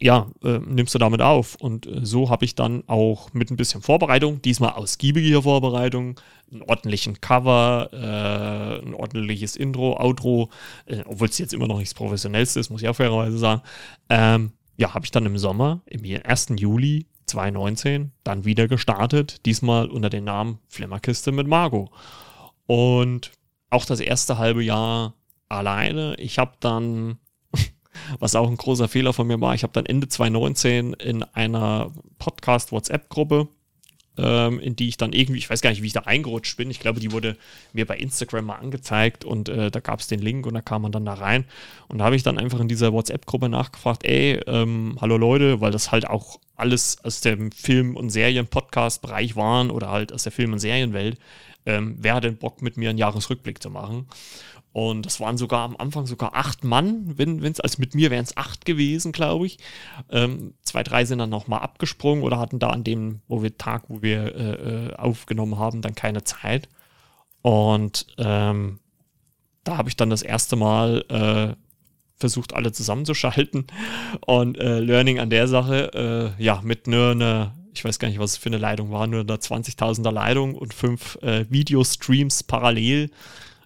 ja, 0.00 0.30
äh, 0.42 0.58
nimmst 0.58 0.94
du 0.94 0.98
damit 0.98 1.20
auf. 1.20 1.56
Und 1.56 1.86
äh, 1.86 2.00
so 2.02 2.30
habe 2.30 2.44
ich 2.44 2.54
dann 2.54 2.82
auch 2.86 3.32
mit 3.32 3.50
ein 3.50 3.56
bisschen 3.56 3.82
Vorbereitung, 3.82 4.40
diesmal 4.42 4.72
ausgiebige 4.72 5.42
Vorbereitung, 5.42 6.18
einen 6.50 6.62
ordentlichen 6.62 7.20
Cover, 7.20 7.90
äh, 7.92 8.84
ein 8.84 8.94
ordentliches 8.94 9.56
Intro, 9.56 10.00
Outro, 10.00 10.48
äh, 10.86 11.02
obwohl 11.06 11.28
es 11.28 11.38
jetzt 11.38 11.52
immer 11.52 11.68
noch 11.68 11.78
nichts 11.78 11.94
Professionellste 11.94 12.58
ist, 12.58 12.70
muss 12.70 12.82
ich 12.82 12.88
auch 12.88 12.96
fairerweise 12.96 13.38
sagen. 13.38 13.62
Ähm, 14.08 14.52
ja, 14.76 14.94
habe 14.94 15.04
ich 15.04 15.10
dann 15.10 15.26
im 15.26 15.36
Sommer, 15.36 15.82
im 15.84 16.02
1. 16.02 16.48
Juli 16.56 17.06
2019, 17.26 18.12
dann 18.24 18.44
wieder 18.46 18.66
gestartet, 18.66 19.44
diesmal 19.44 19.88
unter 19.88 20.08
dem 20.08 20.24
Namen 20.24 20.58
Flimmerkiste 20.68 21.30
mit 21.30 21.46
Margot. 21.46 21.90
Und 22.66 23.32
auch 23.68 23.84
das 23.84 24.00
erste 24.00 24.38
halbe 24.38 24.64
Jahr 24.64 25.14
alleine. 25.48 26.14
Ich 26.16 26.38
habe 26.38 26.52
dann 26.60 27.18
was 28.18 28.34
auch 28.34 28.48
ein 28.48 28.56
großer 28.56 28.88
Fehler 28.88 29.12
von 29.12 29.26
mir 29.26 29.40
war. 29.40 29.54
Ich 29.54 29.62
habe 29.62 29.72
dann 29.72 29.86
Ende 29.86 30.08
2019 30.08 30.94
in 30.94 31.22
einer 31.22 31.92
Podcast-WhatsApp-Gruppe, 32.18 33.48
ähm, 34.18 34.60
in 34.60 34.76
die 34.76 34.88
ich 34.88 34.96
dann 34.96 35.12
irgendwie, 35.12 35.38
ich 35.38 35.48
weiß 35.48 35.60
gar 35.60 35.70
nicht, 35.70 35.82
wie 35.82 35.86
ich 35.86 35.92
da 35.92 36.00
eingerutscht 36.00 36.56
bin. 36.56 36.70
Ich 36.70 36.80
glaube, 36.80 37.00
die 37.00 37.12
wurde 37.12 37.36
mir 37.72 37.86
bei 37.86 37.96
Instagram 37.96 38.46
mal 38.46 38.56
angezeigt 38.56 39.24
und 39.24 39.48
äh, 39.48 39.70
da 39.70 39.80
gab 39.80 40.00
es 40.00 40.08
den 40.08 40.20
Link 40.20 40.46
und 40.46 40.54
da 40.54 40.60
kam 40.60 40.82
man 40.82 40.92
dann 40.92 41.04
da 41.04 41.14
rein. 41.14 41.44
Und 41.88 41.98
da 41.98 42.04
habe 42.04 42.16
ich 42.16 42.22
dann 42.22 42.38
einfach 42.38 42.60
in 42.60 42.68
dieser 42.68 42.92
WhatsApp-Gruppe 42.92 43.48
nachgefragt, 43.48 44.04
ey, 44.04 44.40
ähm, 44.46 44.98
hallo 45.00 45.16
Leute, 45.16 45.60
weil 45.60 45.72
das 45.72 45.92
halt 45.92 46.08
auch 46.08 46.38
alles 46.56 46.98
aus 47.04 47.20
dem 47.20 47.52
Film- 47.52 47.96
und 47.96 48.10
Serien-Podcast-Bereich 48.10 49.36
waren 49.36 49.70
oder 49.70 49.90
halt 49.90 50.12
aus 50.12 50.24
der 50.24 50.32
Film- 50.32 50.52
und 50.52 50.58
Serienwelt. 50.58 51.18
Ähm, 51.66 51.96
wer 51.98 52.14
hat 52.14 52.24
denn 52.24 52.36
Bock, 52.36 52.62
mit 52.62 52.76
mir 52.76 52.90
einen 52.90 52.98
Jahresrückblick 52.98 53.62
zu 53.62 53.70
machen? 53.70 54.06
Und 54.72 55.04
das 55.04 55.18
waren 55.18 55.36
sogar 55.36 55.62
am 55.62 55.76
Anfang 55.76 56.06
sogar 56.06 56.34
acht 56.36 56.62
Mann, 56.62 57.18
wenn 57.18 57.42
es, 57.42 57.58
also 57.58 57.76
mit 57.80 57.94
mir 57.94 58.10
wären 58.10 58.24
es 58.24 58.36
acht 58.36 58.64
gewesen, 58.64 59.10
glaube 59.10 59.46
ich. 59.46 59.58
Ähm, 60.10 60.54
zwei, 60.62 60.84
drei 60.84 61.04
sind 61.04 61.18
dann 61.18 61.30
nochmal 61.30 61.60
abgesprungen 61.60 62.22
oder 62.22 62.38
hatten 62.38 62.60
da 62.60 62.70
an 62.70 62.84
dem 62.84 63.20
wo 63.26 63.42
wir, 63.42 63.58
Tag, 63.58 63.84
wo 63.88 64.00
wir 64.00 64.34
äh, 64.34 64.52
äh, 64.52 64.94
aufgenommen 64.94 65.58
haben, 65.58 65.82
dann 65.82 65.96
keine 65.96 66.22
Zeit. 66.22 66.68
Und 67.42 68.06
ähm, 68.18 68.78
da 69.64 69.76
habe 69.76 69.88
ich 69.88 69.96
dann 69.96 70.10
das 70.10 70.22
erste 70.22 70.54
Mal 70.54 71.04
äh, 71.08 71.56
versucht, 72.16 72.54
alle 72.54 72.70
zusammenzuschalten. 72.70 73.66
Und 74.24 74.56
äh, 74.58 74.78
Learning 74.78 75.18
an 75.18 75.30
der 75.30 75.48
Sache, 75.48 76.34
äh, 76.38 76.42
ja, 76.42 76.60
mit 76.62 76.86
nur 76.86 77.10
einer, 77.10 77.56
ich 77.74 77.84
weiß 77.84 77.98
gar 77.98 78.08
nicht, 78.08 78.20
was 78.20 78.32
es 78.32 78.36
für 78.36 78.50
eine 78.50 78.58
Leitung 78.58 78.92
war, 78.92 79.08
nur 79.08 79.20
einer 79.20 79.36
20.000er 79.36 80.12
Leitung 80.12 80.54
und 80.54 80.74
fünf 80.74 81.16
äh, 81.22 81.46
Videostreams 81.50 82.44
parallel. 82.44 83.10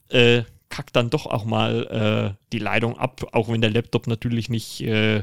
Äh, 0.08 0.44
kackt 0.74 0.96
dann 0.96 1.08
doch 1.08 1.26
auch 1.26 1.44
mal 1.44 2.34
äh, 2.34 2.44
die 2.52 2.58
Leitung 2.58 2.98
ab, 2.98 3.28
auch 3.30 3.48
wenn 3.48 3.60
der 3.60 3.70
Laptop 3.70 4.08
natürlich 4.08 4.48
nicht 4.48 4.80
äh, 4.80 5.22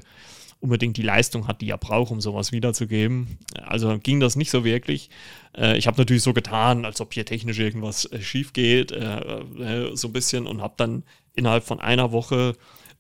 unbedingt 0.62 0.96
die 0.96 1.02
Leistung 1.02 1.46
hat, 1.46 1.60
die 1.60 1.70
er 1.70 1.78
braucht, 1.78 2.10
um 2.10 2.22
sowas 2.22 2.54
wiederzugeben. 2.54 3.38
Also 3.66 3.98
ging 4.00 4.22
das 4.22 4.38
nicht 4.38 4.50
so 4.50 4.64
wirklich. 4.64 5.10
Äh, 5.58 5.78
ich 5.78 5.88
habe 5.88 5.98
natürlich 5.98 6.24
so 6.24 6.32
getan, 6.32 6.86
als 6.86 7.02
ob 7.02 7.14
hier 7.14 7.26
technisch 7.26 7.60
irgendwas 7.60 8.06
äh, 8.06 8.22
schief 8.22 8.54
geht, 8.54 8.94
äh, 8.94 9.20
äh, 9.20 9.96
so 9.96 10.08
ein 10.08 10.14
bisschen 10.14 10.48
und 10.48 10.62
habe 10.62 10.76
dann 10.78 11.04
innerhalb 11.36 11.66
von 11.66 11.82
einer 11.82 12.14
Woche 12.14 12.56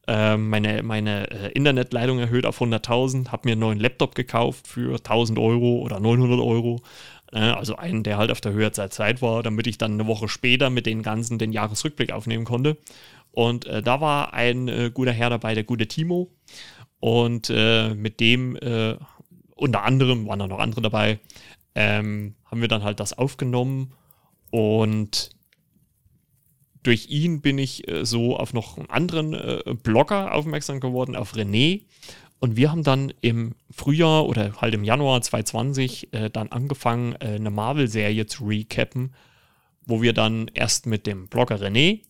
äh, 0.08 0.36
meine, 0.36 0.84
meine 0.84 1.26
Internetleitung 1.54 2.20
erhöht 2.20 2.46
auf 2.46 2.60
100.000, 2.60 3.30
habe 3.30 3.48
mir 3.48 3.54
einen 3.54 3.62
neuen 3.62 3.80
Laptop 3.80 4.14
gekauft 4.14 4.68
für 4.68 4.96
1000 4.96 5.40
Euro 5.40 5.80
oder 5.80 6.02
900 6.02 6.40
Euro. 6.42 6.82
Äh, 7.32 7.40
also 7.40 7.76
einen, 7.76 8.04
der 8.04 8.18
halt 8.18 8.32
auf 8.32 8.42
der 8.42 8.54
Höhe 8.54 8.70
der 8.70 8.90
Zeit 8.90 9.22
war, 9.22 9.44
damit 9.44 9.68
ich 9.68 9.78
dann 9.78 9.94
eine 9.94 10.08
Woche 10.08 10.28
später 10.28 10.70
mit 10.70 10.86
den 10.86 11.04
ganzen 11.04 11.38
den 11.40 11.52
Jahresrückblick 11.52 12.12
aufnehmen 12.12 12.46
konnte. 12.46 12.78
Und 13.32 13.66
äh, 13.66 13.82
da 13.82 14.02
war 14.02 14.34
ein 14.34 14.68
äh, 14.68 14.92
guter 14.94 15.14
Herr 15.14 15.30
dabei, 15.30 15.54
der 15.54 15.64
gute 15.64 15.88
Timo. 15.88 16.32
Und 17.00 17.50
äh, 17.50 17.94
mit 17.96 18.20
dem, 18.20 18.56
äh, 18.58 18.96
unter 19.56 19.84
anderem, 19.84 20.28
waren 20.28 20.40
da 20.40 20.48
noch 20.48 20.60
andere 20.60 20.82
dabei, 20.82 21.20
ähm, 21.74 22.36
haben 22.46 22.62
wir 22.62 22.68
dann 22.68 22.84
halt 22.84 23.00
das 23.00 23.18
aufgenommen. 23.18 23.94
Und 24.52 25.32
durch 26.84 27.10
ihn 27.10 27.42
bin 27.42 27.58
ich 27.58 27.88
äh, 27.88 28.06
so 28.06 28.36
auf 28.38 28.54
noch 28.54 28.78
einen 28.78 28.90
anderen 28.90 29.62
Blogger 29.82 30.34
aufmerksam 30.34 30.80
geworden, 30.80 31.16
auf 31.16 31.34
René. 31.34 31.84
Und 32.42 32.56
wir 32.56 32.72
haben 32.72 32.82
dann 32.82 33.14
im 33.22 33.54
Frühjahr 33.70 34.26
oder 34.26 34.60
halt 34.60 34.74
im 34.74 34.84
Januar 34.84 35.22
2020 35.22 36.12
äh, 36.12 36.30
dann 36.32 36.48
angefangen, 36.48 37.14
äh, 37.20 37.36
eine 37.36 37.52
Marvel-Serie 37.52 38.26
zu 38.26 38.46
recappen, 38.46 39.14
wo 39.86 40.02
wir 40.02 40.14
dann 40.14 40.50
erst 40.56 40.88
mit 40.88 41.06
dem 41.06 41.28
Blogger 41.28 41.58
René 41.58 42.02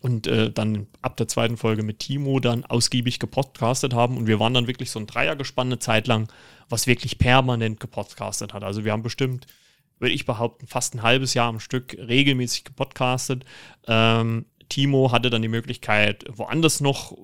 und 0.00 0.26
äh, 0.26 0.50
dann 0.50 0.86
ab 1.02 1.18
der 1.18 1.28
zweiten 1.28 1.58
Folge 1.58 1.82
mit 1.82 1.98
Timo 1.98 2.40
dann 2.40 2.64
ausgiebig 2.64 3.18
gepodcastet 3.18 3.92
haben. 3.92 4.16
Und 4.16 4.26
wir 4.26 4.40
waren 4.40 4.54
dann 4.54 4.66
wirklich 4.66 4.90
so 4.90 4.98
ein 4.98 5.06
Dreiergespann 5.06 5.66
eine 5.66 5.78
Zeit 5.78 6.06
lang, 6.06 6.32
was 6.70 6.86
wirklich 6.86 7.18
permanent 7.18 7.78
gepodcastet 7.78 8.54
hat. 8.54 8.64
Also 8.64 8.86
wir 8.86 8.92
haben 8.92 9.02
bestimmt 9.02 9.46
würde 9.98 10.14
ich 10.14 10.24
behaupten, 10.24 10.66
fast 10.66 10.94
ein 10.94 11.02
halbes 11.02 11.34
Jahr 11.34 11.48
am 11.48 11.60
Stück 11.60 11.94
regelmäßig 11.98 12.64
gepodcastet. 12.64 13.44
Ähm, 13.86 14.46
Timo 14.70 15.12
hatte 15.12 15.28
dann 15.28 15.42
die 15.42 15.48
Möglichkeit, 15.48 16.24
woanders 16.32 16.80
noch 16.80 17.12
äh, 17.12 17.16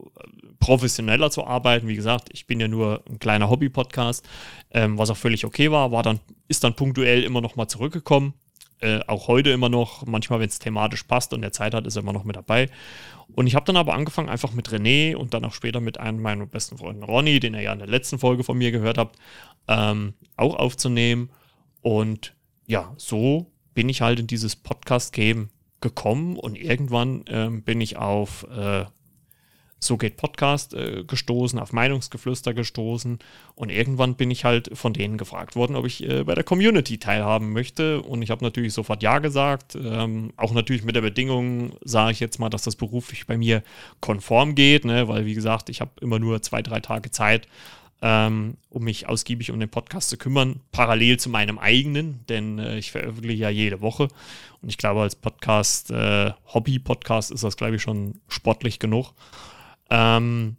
professioneller 0.61 1.31
zu 1.31 1.47
arbeiten. 1.47 1.89
Wie 1.89 1.97
gesagt, 1.97 2.29
ich 2.33 2.47
bin 2.47 2.61
ja 2.61 2.69
nur 2.69 3.03
ein 3.09 3.19
kleiner 3.19 3.49
Hobby-Podcast, 3.49 4.29
ähm, 4.73 4.99
was 4.99 5.09
auch 5.09 5.17
völlig 5.17 5.47
okay 5.47 5.71
war, 5.71 5.91
war 5.93 6.03
dann, 6.03 6.21
ist 6.49 6.63
dann 6.65 6.77
punktuell 6.77 7.23
immer 7.23 7.41
noch 7.41 7.57
mal 7.57 7.69
zurückgekommen. 7.69 8.35
Äh, 8.81 9.01
auch 9.07 9.29
heute 9.29 9.51
immer 9.51 9.71
noch, 9.71 10.05
manchmal, 10.05 10.41
wenn 10.41 10.49
es 10.49 10.59
thematisch 10.59 11.05
passt 11.05 11.33
und 11.33 11.43
er 11.43 11.53
Zeit 11.53 11.73
hat, 11.73 11.87
ist 11.87 11.97
er 11.97 12.03
immer 12.03 12.13
noch 12.13 12.25
mit 12.25 12.37
dabei. 12.37 12.69
Und 13.35 13.47
ich 13.47 13.55
habe 13.55 13.65
dann 13.65 13.77
aber 13.77 13.95
angefangen, 13.95 14.29
einfach 14.29 14.53
mit 14.53 14.69
René 14.69 15.17
und 15.17 15.33
dann 15.33 15.45
auch 15.45 15.55
später 15.55 15.81
mit 15.81 15.99
einem 15.99 16.21
meiner 16.21 16.47
besten 16.47 16.77
Freunden 16.77 17.03
Ronny, 17.03 17.41
den 17.41 17.55
ihr 17.55 17.63
ja 17.63 17.73
in 17.73 17.79
der 17.79 17.89
letzten 17.89 18.19
Folge 18.19 18.45
von 18.45 18.59
mir 18.59 18.73
gehört 18.73 18.99
habt, 18.99 19.17
ähm, 19.69 20.15
auch 20.37 20.55
aufzunehmen. 20.57 21.31
Und 21.81 22.35
ja, 22.67 22.93
so 22.97 23.51
bin 23.73 23.89
ich 23.89 24.03
halt 24.03 24.21
in 24.21 24.27
dieses 24.27 24.57
Podcast-Game 24.57 25.49
gekommen 25.81 26.37
und 26.37 26.57
irgendwann 26.57 27.25
ähm, 27.29 27.63
bin 27.63 27.81
ich 27.81 27.97
auf 27.97 28.47
äh, 28.51 28.87
So 29.79 29.99
geht 29.99 30.17
Podcast 30.17 30.73
äh, 30.73 31.05
gestoßen, 31.07 31.59
auf 31.59 31.73
Meinungsgeflüster 31.73 32.55
gestoßen 32.55 33.19
und 33.55 33.71
irgendwann 33.71 34.15
bin 34.15 34.31
ich 34.31 34.45
halt 34.45 34.71
von 34.73 34.95
denen 34.95 35.19
gefragt 35.19 35.55
worden, 35.55 35.77
ob 35.77 35.85
ich 35.87 36.03
äh, 36.03 36.25
bei 36.25 36.35
der 36.35 36.45
Community 36.45 36.99
teilhaben 36.99 37.53
möchte 37.53 38.01
und 38.01 38.23
ich 38.23 38.31
habe 38.31 38.43
natürlich 38.43 38.73
sofort 38.73 39.03
Ja 39.03 39.19
gesagt, 39.19 39.77
ähm, 39.77 40.33
auch 40.37 40.53
natürlich 40.53 40.83
mit 40.83 40.97
der 40.97 41.03
Bedingung, 41.03 41.73
sage 41.85 42.13
ich 42.13 42.21
jetzt 42.21 42.39
mal, 42.39 42.49
dass 42.49 42.63
das 42.63 42.75
beruflich 42.75 43.27
bei 43.27 43.37
mir 43.37 43.63
konform 44.01 44.55
geht, 44.55 44.87
ne? 44.87 45.09
weil 45.09 45.27
wie 45.27 45.35
gesagt, 45.35 45.69
ich 45.69 45.83
habe 45.83 45.93
immer 46.01 46.19
nur 46.19 46.41
zwei, 46.41 46.63
drei 46.63 46.81
Tage 46.81 47.11
Zeit, 47.11 47.47
ähm, 48.03 48.57
um 48.69 48.85
mich 48.85 49.09
ausgiebig 49.09 49.51
um 49.51 49.61
den 49.61 49.69
Podcast 49.69 50.11
zu 50.11 50.17
kümmern, 50.17 50.61
parallel 50.73 51.19
zu 51.19 51.31
meinem 51.31 51.59
eigenen, 51.59 52.25
denn 52.29 52.59
äh, 52.59 52.79
ich 52.79 52.93
veröffentliche 52.93 53.43
ja 53.43 53.51
jede 53.51 53.81
Woche. 53.81 54.09
Und 54.61 54.69
ich 54.69 54.79
glaube, 54.79 55.01
als 55.01 55.17
Podcast, 55.17 55.91
äh, 55.91 56.33
Hobby-Podcast 56.53 57.31
ist 57.31 57.45
das, 57.45 57.57
glaube 57.57 57.77
ich, 57.77 57.83
schon 57.83 58.21
sportlich 58.29 58.79
genug. 58.79 59.13
Ähm, 59.91 60.57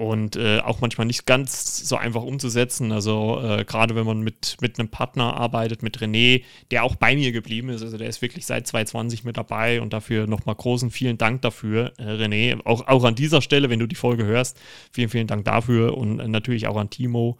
und 0.00 0.36
äh, 0.36 0.60
auch 0.60 0.80
manchmal 0.80 1.06
nicht 1.06 1.26
ganz 1.26 1.86
so 1.86 1.94
einfach 1.94 2.22
umzusetzen. 2.22 2.90
Also 2.90 3.38
äh, 3.44 3.66
gerade 3.66 3.94
wenn 3.94 4.06
man 4.06 4.22
mit, 4.22 4.56
mit 4.62 4.78
einem 4.78 4.88
Partner 4.88 5.34
arbeitet, 5.34 5.82
mit 5.82 5.98
René, 5.98 6.42
der 6.70 6.84
auch 6.84 6.96
bei 6.96 7.14
mir 7.14 7.32
geblieben 7.32 7.68
ist, 7.68 7.82
also 7.82 7.98
der 7.98 8.08
ist 8.08 8.22
wirklich 8.22 8.46
seit 8.46 8.66
2020 8.66 9.24
mit 9.24 9.36
dabei 9.36 9.82
und 9.82 9.92
dafür 9.92 10.26
nochmal 10.26 10.54
großen 10.54 10.90
vielen 10.90 11.18
Dank 11.18 11.42
dafür, 11.42 11.92
äh, 11.98 12.04
René. 12.04 12.64
Auch, 12.64 12.88
auch 12.88 13.04
an 13.04 13.14
dieser 13.14 13.42
Stelle, 13.42 13.68
wenn 13.68 13.78
du 13.78 13.86
die 13.86 13.94
Folge 13.94 14.24
hörst, 14.24 14.58
vielen, 14.90 15.10
vielen 15.10 15.26
Dank 15.26 15.44
dafür 15.44 15.94
und 15.98 16.18
äh, 16.18 16.28
natürlich 16.28 16.66
auch 16.66 16.78
an 16.78 16.88
Timo, 16.88 17.36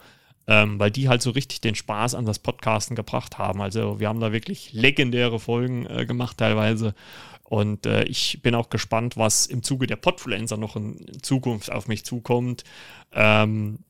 ähm, 0.46 0.78
weil 0.78 0.90
die 0.90 1.08
halt 1.08 1.22
so 1.22 1.30
richtig 1.30 1.62
den 1.62 1.74
Spaß 1.74 2.14
an 2.14 2.26
das 2.26 2.40
Podcasten 2.40 2.94
gebracht 2.94 3.38
haben. 3.38 3.62
Also 3.62 4.00
wir 4.00 4.08
haben 4.08 4.20
da 4.20 4.32
wirklich 4.32 4.74
legendäre 4.74 5.40
Folgen 5.40 5.86
äh, 5.86 6.04
gemacht 6.04 6.36
teilweise 6.36 6.92
und 7.50 7.84
äh, 7.84 8.04
ich 8.04 8.42
bin 8.42 8.54
auch 8.54 8.70
gespannt, 8.70 9.16
was 9.16 9.46
im 9.46 9.64
Zuge 9.64 9.88
der 9.88 9.96
Podfluencer 9.96 10.56
noch 10.56 10.76
in, 10.76 11.04
Zukunft 11.20 11.72
auf 11.72 11.88
mich 11.88 12.04
zukommt. 12.04 12.62
Ähm, 13.12 13.80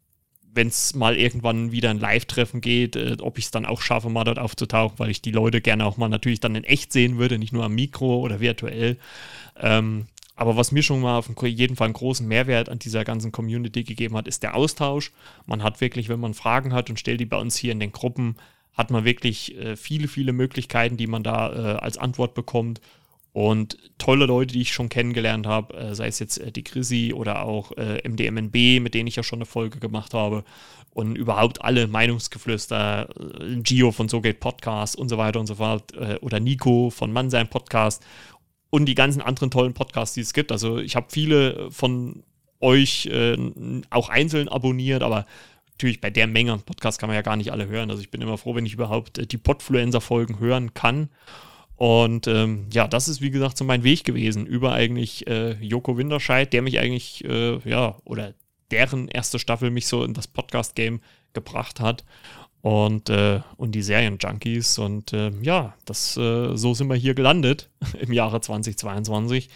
wenn 0.55 0.69
es 0.69 0.95
mal 0.95 1.15
irgendwann 1.15 1.71
wieder 1.71 1.91
ein 1.91 2.01
Live-Treffen 2.01 2.63
geht, 2.63 2.97
äh, 2.97 3.19
ob 3.21 3.37
ich 3.37 3.45
es 3.45 3.51
dann 3.51 3.67
auch 3.67 3.83
schaffe, 3.83 4.09
mal 4.09 4.25
dort 4.25 4.39
aufzutauchen, 4.39 4.99
weil 4.99 5.11
ich 5.11 5.21
die 5.21 5.31
Leute 5.31 5.61
gerne 5.61 5.85
auch 5.85 5.99
mal 5.99 6.09
natürlich 6.09 6.41
dann 6.41 6.55
in 6.55 6.65
echt 6.65 6.91
sehen 6.91 7.19
würde, 7.19 7.39
nicht 7.39 7.53
nur 7.53 7.65
am 7.65 7.75
Mikro 7.75 8.21
oder 8.21 8.41
virtuell. 8.41 8.97
Ähm, 9.59 10.07
aber 10.37 10.57
was 10.57 10.73
mir 10.73 10.83
schon 10.83 11.03
mal 11.03 11.19
auf 11.19 11.29
jeden 11.45 11.77
Fall 11.77 11.89
einen 11.89 11.93
großen 11.93 12.27
Mehrwert 12.27 12.71
an 12.71 12.79
dieser 12.79 13.05
ganzen 13.05 13.31
Community 13.31 13.85
gegeben 13.85 14.17
hat, 14.17 14.27
ist 14.27 14.43
der 14.43 14.55
Austausch. 14.55 15.13
Man 15.45 15.63
hat 15.63 15.83
wirklich, 15.83 16.09
wenn 16.09 16.19
man 16.19 16.33
Fragen 16.33 16.73
hat 16.73 16.89
und 16.89 16.99
stellt 16.99 17.21
die 17.21 17.27
bei 17.27 17.37
uns 17.37 17.57
hier 17.57 17.73
in 17.73 17.81
den 17.81 17.93
Gruppen, 17.93 18.37
hat 18.73 18.91
man 18.91 19.05
wirklich 19.05 19.55
äh, 19.59 19.77
viele, 19.77 20.09
viele 20.09 20.33
Möglichkeiten, 20.33 20.97
die 20.97 21.07
man 21.07 21.23
da 21.23 21.53
äh, 21.53 21.79
als 21.79 21.99
Antwort 21.99 22.33
bekommt. 22.33 22.81
Und 23.33 23.79
tolle 23.99 24.27
Leute, 24.27 24.55
die 24.55 24.63
ich 24.63 24.73
schon 24.73 24.89
kennengelernt 24.89 25.47
habe, 25.47 25.77
äh, 25.77 25.95
sei 25.95 26.09
es 26.09 26.19
jetzt 26.19 26.39
äh, 26.39 26.51
die 26.51 26.65
Chrissy 26.65 27.13
oder 27.15 27.43
auch 27.43 27.71
äh, 27.73 28.07
MDMNB, 28.09 28.83
mit 28.83 28.95
denen 28.95 29.07
ich 29.07 29.17
ja 29.17 29.23
schon 29.23 29.39
eine 29.39 29.47
Folge 29.47 29.79
gemacht 29.79 30.15
habe. 30.15 30.45
Und 30.93 31.15
überhaupt 31.15 31.63
alle 31.63 31.87
Meinungsgeflüster, 31.87 33.09
Gio 33.63 33.93
von 33.93 34.09
So 34.09 34.21
geht 34.21 34.41
Podcast 34.41 34.97
und 34.97 35.09
so 35.09 35.19
weiter 35.19 35.39
und 35.39 35.47
so 35.47 35.55
fort. 35.55 35.93
Oder 36.21 36.41
Nico 36.41 36.91
von 36.91 37.13
Mannsein 37.13 37.49
Podcast. 37.49 38.05
Und 38.71 38.87
die 38.87 38.97
ganzen 38.97 39.23
anderen 39.23 39.53
tollen 39.53 39.73
Podcasts, 39.73 40.17
die 40.17 40.23
es 40.23 40.33
gibt. 40.33 40.51
Also 40.51 40.79
ich 40.79 40.97
habe 40.97 41.07
viele 41.09 41.71
von 41.71 42.25
euch 42.59 43.09
auch 43.91 44.09
einzeln 44.09 44.49
abonniert, 44.49 45.05
aber 45.05 45.27
natürlich 45.71 46.01
bei 46.01 46.11
der 46.11 46.27
Menge 46.27 46.55
an 46.55 46.63
Podcasts 46.63 46.99
kann 46.99 47.07
man 47.07 47.15
ja 47.15 47.23
gar 47.23 47.37
nicht 47.37 47.53
alle 47.53 47.69
hören. 47.69 47.89
Also 47.89 48.03
ich 48.03 48.11
bin 48.11 48.21
immer 48.21 48.37
froh, 48.37 48.57
wenn 48.57 48.67
ich 48.67 48.75
überhaupt 48.75 49.31
die 49.31 49.39
Podfluencer-Folgen 49.39 50.41
hören 50.41 50.75
kann. 50.75 51.09
Und 51.81 52.27
ähm, 52.27 52.67
ja, 52.71 52.87
das 52.87 53.09
ist 53.09 53.23
wie 53.23 53.31
gesagt 53.31 53.57
so 53.57 53.65
mein 53.65 53.85
Weg 53.85 54.05
gewesen 54.05 54.45
über 54.45 54.75
eigentlich 54.75 55.27
äh, 55.27 55.53
Joko 55.65 55.97
Winterscheid, 55.97 56.53
der 56.53 56.61
mich 56.61 56.79
eigentlich, 56.79 57.25
äh, 57.25 57.57
ja, 57.67 57.97
oder 58.05 58.35
deren 58.71 59.09
erste 59.09 59.39
Staffel 59.39 59.71
mich 59.71 59.87
so 59.87 60.05
in 60.05 60.13
das 60.13 60.29
Podcast-Game 60.29 61.01
gebracht 61.33 61.81
hat. 61.81 62.05
Und, 62.61 63.09
äh, 63.09 63.41
und 63.57 63.75
die 63.75 63.81
Serien-Junkies. 63.81 64.79
Und 64.79 65.15
äh, 65.15 65.33
ja, 65.41 65.73
das, 65.87 66.19
äh, 66.19 66.55
so 66.55 66.75
sind 66.75 66.89
wir 66.89 66.97
hier 66.97 67.15
gelandet 67.15 67.71
im 67.99 68.13
Jahre 68.13 68.43
2022. 68.43 69.49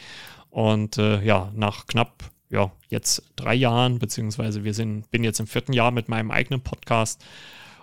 Und 0.48 0.96
äh, 0.96 1.22
ja, 1.22 1.52
nach 1.54 1.87
knapp, 1.87 2.30
ja, 2.48 2.72
jetzt 2.88 3.22
drei 3.37 3.54
Jahren, 3.54 3.98
beziehungsweise 3.98 4.64
wir 4.64 4.72
sind, 4.72 5.10
bin 5.10 5.24
jetzt 5.24 5.40
im 5.40 5.46
vierten 5.46 5.74
Jahr 5.74 5.90
mit 5.90 6.08
meinem 6.08 6.30
eigenen 6.30 6.62
Podcast. 6.62 7.22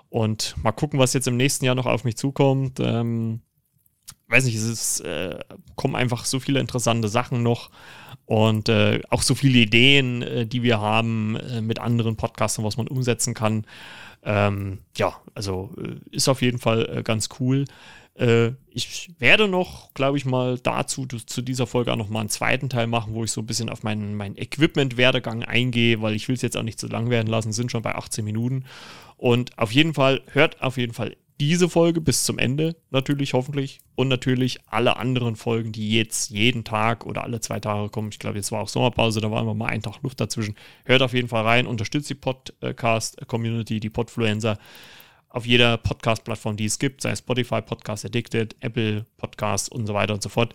Und 0.09 0.55
mal 0.63 0.71
gucken, 0.71 0.97
was 0.97 1.13
jetzt 1.13 1.27
im 1.27 1.37
nächsten 1.37 1.63
Jahr 1.63 1.75
noch 1.75 1.85
auf 1.85 2.05
mich 2.05 2.17
zukommt. 2.17 2.79
Ähm, 2.79 3.41
weiß 4.31 4.45
nicht, 4.45 4.55
es 4.55 4.63
ist, 4.63 4.99
äh, 5.01 5.39
kommen 5.75 5.95
einfach 5.95 6.25
so 6.25 6.39
viele 6.39 6.59
interessante 6.59 7.07
Sachen 7.09 7.43
noch 7.43 7.69
und 8.25 8.69
äh, 8.69 9.01
auch 9.09 9.21
so 9.21 9.35
viele 9.35 9.59
Ideen, 9.59 10.21
äh, 10.21 10.45
die 10.45 10.63
wir 10.63 10.79
haben 10.79 11.35
äh, 11.35 11.61
mit 11.61 11.79
anderen 11.79 12.15
Podcastern, 12.15 12.63
was 12.63 12.77
man 12.77 12.87
umsetzen 12.87 13.33
kann. 13.33 13.65
Ähm, 14.23 14.79
ja, 14.95 15.17
also 15.33 15.71
äh, 15.77 16.15
ist 16.15 16.29
auf 16.29 16.41
jeden 16.41 16.59
Fall 16.59 16.97
äh, 16.97 17.03
ganz 17.03 17.29
cool. 17.39 17.65
ich 18.73 19.09
werde 19.19 19.47
noch, 19.47 19.93
glaube 19.93 20.17
ich 20.17 20.25
mal, 20.25 20.59
dazu 20.59 21.05
zu 21.07 21.41
dieser 21.41 21.65
Folge 21.65 21.93
auch 21.93 21.97
noch 21.97 22.09
mal 22.09 22.19
einen 22.19 22.29
zweiten 22.29 22.67
Teil 22.67 22.85
machen, 22.85 23.13
wo 23.13 23.23
ich 23.23 23.31
so 23.31 23.41
ein 23.41 23.47
bisschen 23.47 23.69
auf 23.69 23.83
meinen, 23.83 24.15
meinen 24.15 24.37
Equipment-Werdegang 24.37 25.43
eingehe, 25.43 26.01
weil 26.01 26.13
ich 26.13 26.27
will 26.27 26.35
es 26.35 26.41
jetzt 26.41 26.57
auch 26.57 26.61
nicht 26.63 26.77
zu 26.77 26.87
lang 26.87 27.09
werden 27.09 27.27
lassen, 27.27 27.53
sind 27.53 27.71
schon 27.71 27.81
bei 27.81 27.95
18 27.95 28.23
Minuten. 28.23 28.65
Und 29.15 29.57
auf 29.57 29.71
jeden 29.71 29.93
Fall, 29.93 30.21
hört 30.33 30.61
auf 30.61 30.77
jeden 30.77 30.93
Fall 30.93 31.15
diese 31.41 31.69
Folge 31.69 32.01
bis 32.01 32.23
zum 32.23 32.37
Ende 32.37 32.75
natürlich 32.91 33.33
hoffentlich 33.33 33.79
und 33.95 34.09
natürlich 34.09 34.59
alle 34.67 34.97
anderen 34.97 35.35
Folgen, 35.35 35.71
die 35.71 35.97
jetzt 35.97 36.29
jeden 36.29 36.63
Tag 36.63 37.03
oder 37.03 37.23
alle 37.23 37.41
zwei 37.41 37.59
Tage 37.59 37.89
kommen. 37.89 38.09
Ich 38.11 38.19
glaube, 38.19 38.37
jetzt 38.37 38.51
war 38.51 38.61
auch 38.61 38.67
Sommerpause, 38.67 39.21
da 39.21 39.31
war 39.31 39.41
immer 39.41 39.55
mal 39.55 39.65
ein 39.65 39.81
Tag 39.81 40.03
Luft 40.03 40.21
dazwischen. 40.21 40.55
Hört 40.85 41.01
auf 41.01 41.13
jeden 41.13 41.29
Fall 41.29 41.43
rein, 41.43 41.65
unterstützt 41.65 42.11
die 42.11 42.15
Podcast-Community, 42.15 43.79
die 43.79 43.89
Podfluencer 43.89 44.59
auf 45.29 45.47
jeder 45.47 45.77
Podcast-Plattform, 45.77 46.57
die 46.57 46.65
es 46.65 46.77
gibt, 46.77 47.01
sei 47.01 47.09
es 47.09 47.19
Spotify, 47.19 47.63
Podcast 47.63 48.05
Addicted, 48.05 48.55
Apple 48.59 49.07
Podcast 49.17 49.71
und 49.71 49.87
so 49.87 49.95
weiter 49.95 50.13
und 50.13 50.21
so 50.21 50.29
fort. 50.29 50.53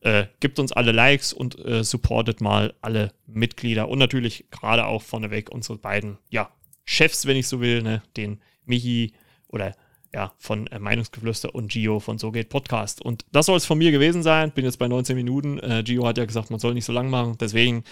Äh, 0.00 0.28
gibt 0.40 0.58
uns 0.58 0.72
alle 0.72 0.92
Likes 0.92 1.34
und 1.34 1.62
äh, 1.62 1.84
supportet 1.84 2.40
mal 2.40 2.72
alle 2.80 3.12
Mitglieder 3.26 3.86
und 3.86 3.98
natürlich 3.98 4.46
gerade 4.50 4.86
auch 4.86 5.02
vorneweg 5.02 5.50
unsere 5.50 5.76
beiden 5.76 6.16
ja, 6.30 6.50
Chefs, 6.86 7.26
wenn 7.26 7.36
ich 7.36 7.48
so 7.48 7.60
will, 7.60 7.82
ne, 7.82 8.02
den 8.16 8.40
Michi 8.64 9.12
oder 9.48 9.76
ja, 10.14 10.32
von 10.38 10.66
äh, 10.66 10.78
Meinungsgeflüster 10.78 11.54
und 11.54 11.70
Gio 11.70 12.00
von 12.00 12.18
So 12.18 12.32
geht 12.32 12.48
Podcast. 12.48 13.00
Und 13.00 13.24
das 13.32 13.46
soll 13.46 13.56
es 13.56 13.64
von 13.64 13.78
mir 13.78 13.90
gewesen 13.90 14.22
sein. 14.22 14.52
Bin 14.52 14.64
jetzt 14.64 14.78
bei 14.78 14.88
19 14.88 15.16
Minuten. 15.16 15.58
Äh, 15.58 15.82
Gio 15.84 16.06
hat 16.06 16.18
ja 16.18 16.24
gesagt, 16.24 16.50
man 16.50 16.60
soll 16.60 16.74
nicht 16.74 16.84
so 16.84 16.92
lang 16.92 17.08
machen. 17.08 17.36
Deswegen, 17.40 17.84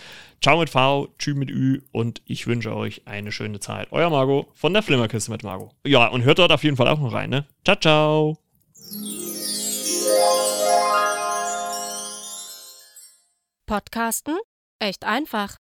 ciao 0.43 0.59
mit 0.59 0.71
V, 0.71 1.09
tschü 1.19 1.35
mit 1.35 1.51
Ü 1.51 1.81
und 1.93 2.23
ich 2.27 2.47
wünsche 2.47 2.75
euch 2.75 3.03
eine 3.07 3.33
schöne 3.33 3.61
Zeit. 3.61 3.89
Euer 3.91 4.11
Marco 4.11 4.49
von 4.55 4.73
der 4.73 4.83
Flimmerkiste 4.83 5.31
mit 5.31 5.43
Marco. 5.43 5.73
Ja, 5.87 6.09
und 6.09 6.25
hört 6.25 6.39
dort 6.39 6.53
auf 6.53 6.63
jeden 6.63 6.77
Fall 6.77 6.89
auch 6.89 7.01
noch 7.01 7.13
rein, 7.13 7.31
ne? 7.31 7.47
Ciao, 7.65 7.77
ciao. 7.77 8.39
Podcasten? 13.67 14.37
Echt 14.79 15.05
einfach. 15.05 15.57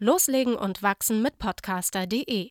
Loslegen 0.00 0.54
und 0.54 0.82
wachsen 0.82 1.22
mit 1.22 1.38
podcaster.de 1.38 2.50